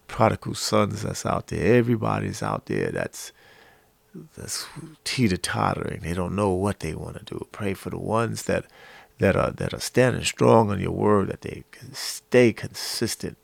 prodigal 0.09 0.55
sons 0.55 1.03
that's 1.03 1.27
out 1.27 1.49
there. 1.49 1.77
Everybody's 1.77 2.43
out 2.43 2.67
there 2.67 2.91
that's 2.91 3.33
that's 4.37 4.67
teeter 5.05 5.37
tottering. 5.37 6.01
They 6.01 6.15
don't 6.15 6.35
know 6.35 6.51
what 6.51 6.81
they 6.81 6.95
want 6.95 7.19
to 7.19 7.25
do. 7.25 7.47
Pray 7.53 7.75
for 7.75 7.91
the 7.91 7.99
ones 7.99 8.45
that 8.45 8.67
that 9.19 9.37
are 9.37 9.51
that 9.51 9.75
are 9.75 9.81
standing 9.81 10.25
strong 10.25 10.71
on 10.71 10.81
your 10.81 10.93
word, 10.93 11.29
that 11.29 11.43
they 11.43 11.65
can 11.71 11.93
stay 11.95 12.53
consistent 12.53 13.37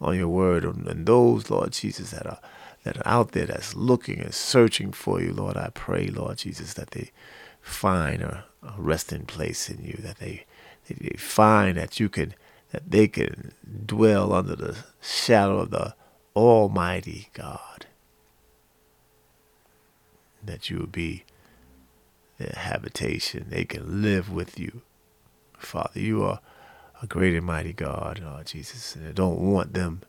on 0.00 0.16
your 0.16 0.28
word, 0.28 0.64
and 0.64 1.06
those, 1.06 1.50
Lord 1.50 1.72
Jesus, 1.72 2.10
that 2.10 2.26
are 2.26 2.40
that 2.84 2.98
are 2.98 3.08
out 3.08 3.32
there 3.32 3.46
that's 3.46 3.74
looking 3.74 4.20
and 4.20 4.34
searching 4.34 4.92
for 4.92 5.20
you, 5.20 5.32
Lord, 5.32 5.56
I 5.56 5.70
pray, 5.72 6.08
Lord 6.08 6.36
Jesus, 6.38 6.74
that 6.74 6.90
they 6.90 7.10
find 7.62 8.20
a, 8.20 8.44
a 8.62 8.74
resting 8.76 9.24
place 9.24 9.70
in 9.70 9.82
you, 9.82 9.98
that 10.02 10.18
they 10.18 10.44
find 11.16 11.76
that 11.76 11.98
you 12.00 12.08
can 12.08 12.34
that 12.70 12.90
they 12.90 13.06
can 13.06 13.52
dwell 13.86 14.32
under 14.32 14.56
the 14.56 14.76
shadow 15.00 15.60
of 15.60 15.70
the 15.70 15.94
Almighty 16.34 17.28
God. 17.32 17.86
That 20.44 20.68
you 20.68 20.78
will 20.78 20.86
be 20.88 21.24
their 22.38 22.54
habitation. 22.56 23.46
They 23.48 23.64
can 23.64 24.02
live 24.02 24.32
with 24.32 24.58
you. 24.58 24.82
Father, 25.56 26.00
you 26.00 26.24
are 26.24 26.40
a 27.00 27.06
great 27.06 27.34
and 27.34 27.46
mighty 27.46 27.72
God, 27.72 28.20
Lord 28.22 28.46
Jesus. 28.46 28.96
And 28.96 29.06
I 29.06 29.12
don't 29.12 29.38
want 29.38 29.74
them, 29.74 30.02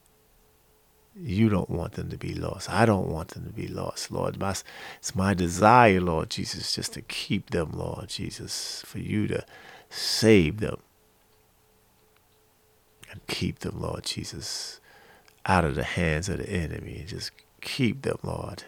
you 1.16 1.50
don't 1.50 1.70
want 1.70 1.94
them 1.94 2.10
to 2.10 2.18
be 2.18 2.34
lost. 2.34 2.70
I 2.70 2.86
don't 2.86 3.10
want 3.10 3.30
them 3.30 3.46
to 3.46 3.54
be 3.54 3.68
lost, 3.68 4.12
Lord. 4.12 4.40
My, 4.40 4.56
it's 4.98 5.16
my 5.16 5.34
desire, 5.34 6.02
Lord 6.02 6.32
Jesus, 6.32 6.74
just 6.74 6.94
to 6.94 7.02
keep 7.02 7.52
them, 7.52 7.72
Lord 7.74 8.10
Jesus, 8.10 8.82
for 8.86 9.00
you 9.00 9.28
to 9.28 9.46
Save 9.96 10.60
them 10.60 10.80
and 13.10 13.26
keep 13.28 13.60
them, 13.60 13.80
Lord 13.80 14.04
Jesus, 14.04 14.82
out 15.46 15.64
of 15.64 15.76
the 15.76 15.84
hands 15.84 16.28
of 16.28 16.40
the 16.40 16.50
enemy. 16.50 16.98
And 17.00 17.08
just 17.08 17.32
keep 17.62 18.02
them, 18.02 18.18
Lord. 18.22 18.64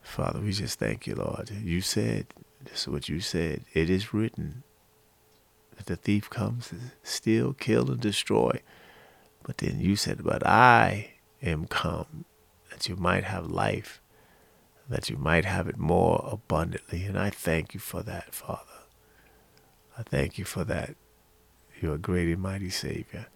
Father, 0.00 0.40
we 0.40 0.52
just 0.52 0.78
thank 0.78 1.08
you, 1.08 1.16
Lord. 1.16 1.50
You 1.50 1.80
said, 1.80 2.28
this 2.64 2.82
is 2.82 2.88
what 2.88 3.08
you 3.08 3.18
said. 3.18 3.64
It 3.74 3.90
is 3.90 4.14
written 4.14 4.62
that 5.76 5.86
the 5.86 5.96
thief 5.96 6.30
comes 6.30 6.68
to 6.68 6.76
steal, 7.02 7.52
kill, 7.52 7.90
and 7.90 8.00
destroy. 8.00 8.60
But 9.42 9.58
then 9.58 9.80
you 9.80 9.96
said, 9.96 10.22
But 10.22 10.46
I 10.46 11.14
am 11.42 11.66
come 11.66 12.26
that 12.70 12.88
you 12.88 12.94
might 12.94 13.24
have 13.24 13.46
life, 13.46 14.00
that 14.88 15.10
you 15.10 15.16
might 15.16 15.44
have 15.44 15.66
it 15.66 15.78
more 15.78 16.28
abundantly. 16.30 17.04
And 17.04 17.18
I 17.18 17.30
thank 17.30 17.74
you 17.74 17.80
for 17.80 18.02
that, 18.04 18.34
Father. 18.34 18.71
I 19.98 20.02
thank 20.02 20.38
you 20.38 20.44
for 20.44 20.64
that. 20.64 20.94
You're 21.80 21.94
a 21.94 21.98
great 21.98 22.28
and 22.28 22.40
mighty 22.40 22.70
Savior. 22.70 23.26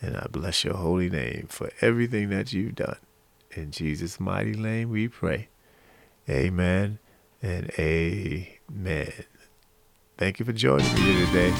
And 0.00 0.16
I 0.16 0.26
bless 0.30 0.64
your 0.64 0.74
holy 0.74 1.08
name 1.08 1.46
for 1.48 1.70
everything 1.80 2.30
that 2.30 2.52
you've 2.52 2.74
done. 2.74 2.98
In 3.52 3.70
Jesus' 3.70 4.20
mighty 4.20 4.52
name 4.52 4.90
we 4.90 5.08
pray. 5.08 5.48
Amen 6.28 6.98
and 7.42 7.70
amen. 7.78 9.12
Thank 10.18 10.38
you 10.38 10.44
for 10.44 10.52
joining 10.52 10.92
me 10.94 11.26
today. 11.26 11.52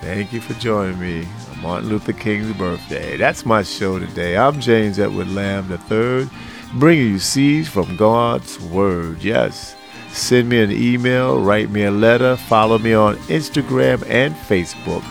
Thank 0.00 0.32
you 0.32 0.40
for 0.40 0.54
joining 0.54 0.98
me 0.98 1.28
on 1.50 1.62
Martin 1.62 1.88
Luther 1.88 2.12
King's 2.12 2.56
birthday. 2.56 3.16
That's 3.16 3.44
my 3.44 3.62
show 3.62 3.98
today. 3.98 4.36
I'm 4.36 4.60
James 4.60 4.98
Edward 4.98 5.28
Lamb 5.28 5.70
III, 5.70 6.28
bringing 6.74 7.08
you 7.08 7.18
seeds 7.18 7.68
from 7.68 7.96
God's 7.96 8.58
Word. 8.60 9.22
Yes, 9.22 9.76
Send 10.12 10.48
me 10.48 10.60
an 10.60 10.72
email, 10.72 11.40
write 11.40 11.70
me 11.70 11.84
a 11.84 11.90
letter, 11.90 12.36
follow 12.36 12.78
me 12.78 12.92
on 12.92 13.16
Instagram 13.28 14.04
and 14.08 14.34
Facebook, 14.34 15.02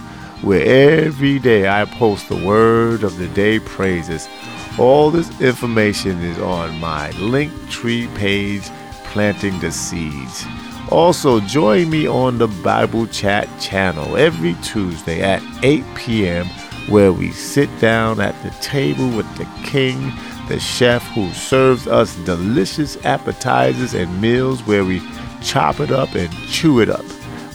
where 0.43 1.05
every 1.05 1.39
day 1.39 1.67
I 1.67 1.85
post 1.85 2.29
the 2.29 2.45
word 2.45 3.03
of 3.03 3.17
the 3.17 3.27
day 3.29 3.59
praises. 3.59 4.27
All 4.77 5.09
this 5.09 5.41
information 5.41 6.21
is 6.21 6.37
on 6.39 6.79
my 6.79 7.09
Linktree 7.11 8.13
page, 8.15 8.63
Planting 9.05 9.59
the 9.59 9.71
Seeds. 9.71 10.45
Also, 10.91 11.39
join 11.39 11.89
me 11.89 12.07
on 12.07 12.37
the 12.37 12.47
Bible 12.47 13.07
Chat 13.07 13.47
channel 13.59 14.17
every 14.17 14.53
Tuesday 14.55 15.21
at 15.21 15.41
8 15.63 15.83
p.m., 15.95 16.45
where 16.87 17.13
we 17.13 17.31
sit 17.31 17.69
down 17.79 18.19
at 18.19 18.41
the 18.41 18.49
table 18.61 19.09
with 19.09 19.27
the 19.37 19.45
King 19.63 20.11
the 20.49 20.59
chef 20.59 21.03
who 21.09 21.31
serves 21.31 21.87
us 21.87 22.15
delicious 22.25 22.97
appetizers 23.05 23.93
and 23.93 24.19
meals 24.19 24.61
where 24.63 24.83
we 24.83 24.99
chop 25.43 25.79
it 25.79 25.91
up 25.91 26.15
and 26.15 26.33
chew 26.47 26.81
it 26.81 26.89
up. 26.89 27.05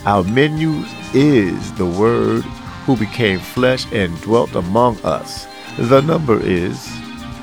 Our 0.07 0.23
menu 0.23 0.85
is 1.13 1.73
the 1.73 1.87
Word 1.87 2.43
who 2.87 2.97
became 2.97 3.41
flesh 3.41 3.85
and 3.93 4.19
dwelt 4.23 4.55
among 4.55 5.01
us. 5.05 5.47
The 5.77 6.03
number 6.03 6.41
is 6.41 6.81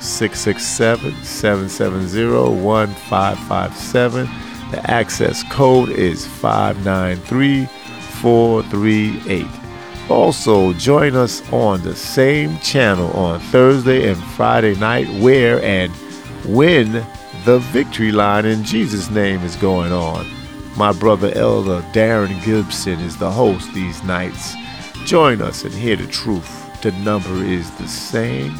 667 0.00 1.22
770 1.22 2.62
1557. 2.62 4.26
The 4.70 4.90
access 4.90 5.42
code 5.52 5.90
is 5.90 6.26
593 6.26 7.66
438. 8.22 9.61
Also, 10.08 10.72
join 10.74 11.14
us 11.14 11.42
on 11.52 11.80
the 11.82 11.94
same 11.94 12.58
channel 12.58 13.10
on 13.12 13.38
Thursday 13.40 14.10
and 14.10 14.20
Friday 14.34 14.74
night 14.74 15.08
where 15.22 15.62
and 15.62 15.92
when 16.44 17.06
the 17.44 17.60
victory 17.70 18.10
line 18.12 18.44
in 18.44 18.64
Jesus' 18.64 19.10
name 19.10 19.42
is 19.42 19.56
going 19.56 19.92
on. 19.92 20.26
My 20.76 20.92
brother 20.92 21.32
Elder 21.34 21.80
Darren 21.92 22.44
Gibson 22.44 23.00
is 23.00 23.16
the 23.16 23.30
host 23.30 23.72
these 23.74 24.02
nights. 24.04 24.54
Join 25.04 25.42
us 25.42 25.64
and 25.64 25.74
hear 25.74 25.96
the 25.96 26.06
truth. 26.06 26.60
The 26.82 26.92
number 26.92 27.34
is 27.44 27.68
the 27.72 27.88
same 27.88 28.54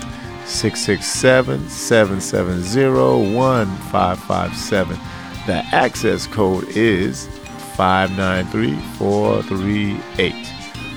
667 0.44 1.68
770 1.68 3.34
1557. 3.34 4.98
The 5.46 5.64
access 5.74 6.26
code 6.26 6.64
is 6.68 7.28
593438. 7.76 10.41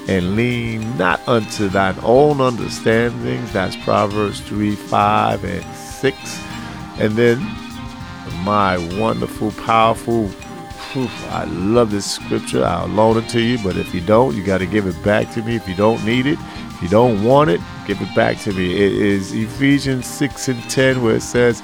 and 0.09 0.35
lean 0.35 0.97
not 0.97 1.21
unto 1.29 1.69
thine 1.69 1.95
own 2.03 2.41
understandings. 2.41 3.53
That's 3.53 3.77
Proverbs 3.77 4.41
3 4.41 4.75
5 4.75 5.45
and 5.45 5.77
6. 5.77 6.43
And 6.99 7.13
then 7.13 7.39
my 8.43 8.79
wonderful, 8.99 9.53
powerful 9.53 10.29
I 11.31 11.45
love 11.45 11.93
this 11.93 12.11
scripture. 12.11 12.65
I'll 12.65 12.89
loan 12.89 13.19
it 13.19 13.29
to 13.29 13.41
you, 13.41 13.59
but 13.63 13.77
if 13.77 13.95
you 13.95 14.01
don't, 14.01 14.35
you 14.35 14.43
got 14.43 14.59
to 14.59 14.67
give 14.67 14.89
it 14.89 15.01
back 15.05 15.33
to 15.35 15.43
me. 15.43 15.55
If 15.55 15.69
you 15.69 15.77
don't 15.77 16.05
need 16.05 16.27
it, 16.27 16.39
if 16.41 16.83
you 16.83 16.89
don't 16.89 17.23
want 17.23 17.51
it, 17.51 17.61
give 17.89 18.01
it 18.01 18.15
back 18.15 18.39
to 18.41 18.53
me. 18.53 18.77
It 18.77 18.93
is 18.93 19.33
Ephesians 19.33 20.07
6 20.07 20.49
and 20.49 20.71
10, 20.71 21.03
where 21.03 21.17
it 21.17 21.23
says, 21.23 21.61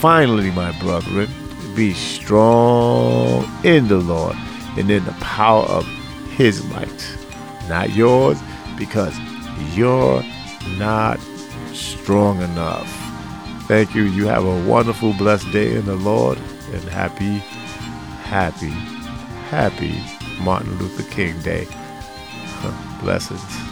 Finally, 0.00 0.50
my 0.52 0.72
brethren, 0.80 1.28
be 1.74 1.92
strong 1.92 3.44
in 3.64 3.88
the 3.88 3.98
Lord 3.98 4.36
and 4.78 4.90
in 4.90 5.04
the 5.04 5.12
power 5.20 5.64
of 5.64 5.86
his 6.36 6.64
might, 6.70 7.18
not 7.68 7.90
yours, 7.90 8.40
because 8.78 9.18
you're 9.74 10.22
not 10.78 11.20
strong 11.74 12.40
enough. 12.40 12.88
Thank 13.66 13.94
you. 13.94 14.04
You 14.04 14.26
have 14.28 14.44
a 14.44 14.64
wonderful, 14.66 15.12
blessed 15.12 15.50
day 15.52 15.74
in 15.74 15.84
the 15.84 15.96
Lord 15.96 16.38
and 16.72 16.82
happy 16.84 17.42
happy, 18.28 18.68
happy 19.48 20.02
Martin 20.42 20.78
Luther 20.78 21.10
King 21.10 21.40
Day. 21.40 21.66
Blessings. 23.00 23.67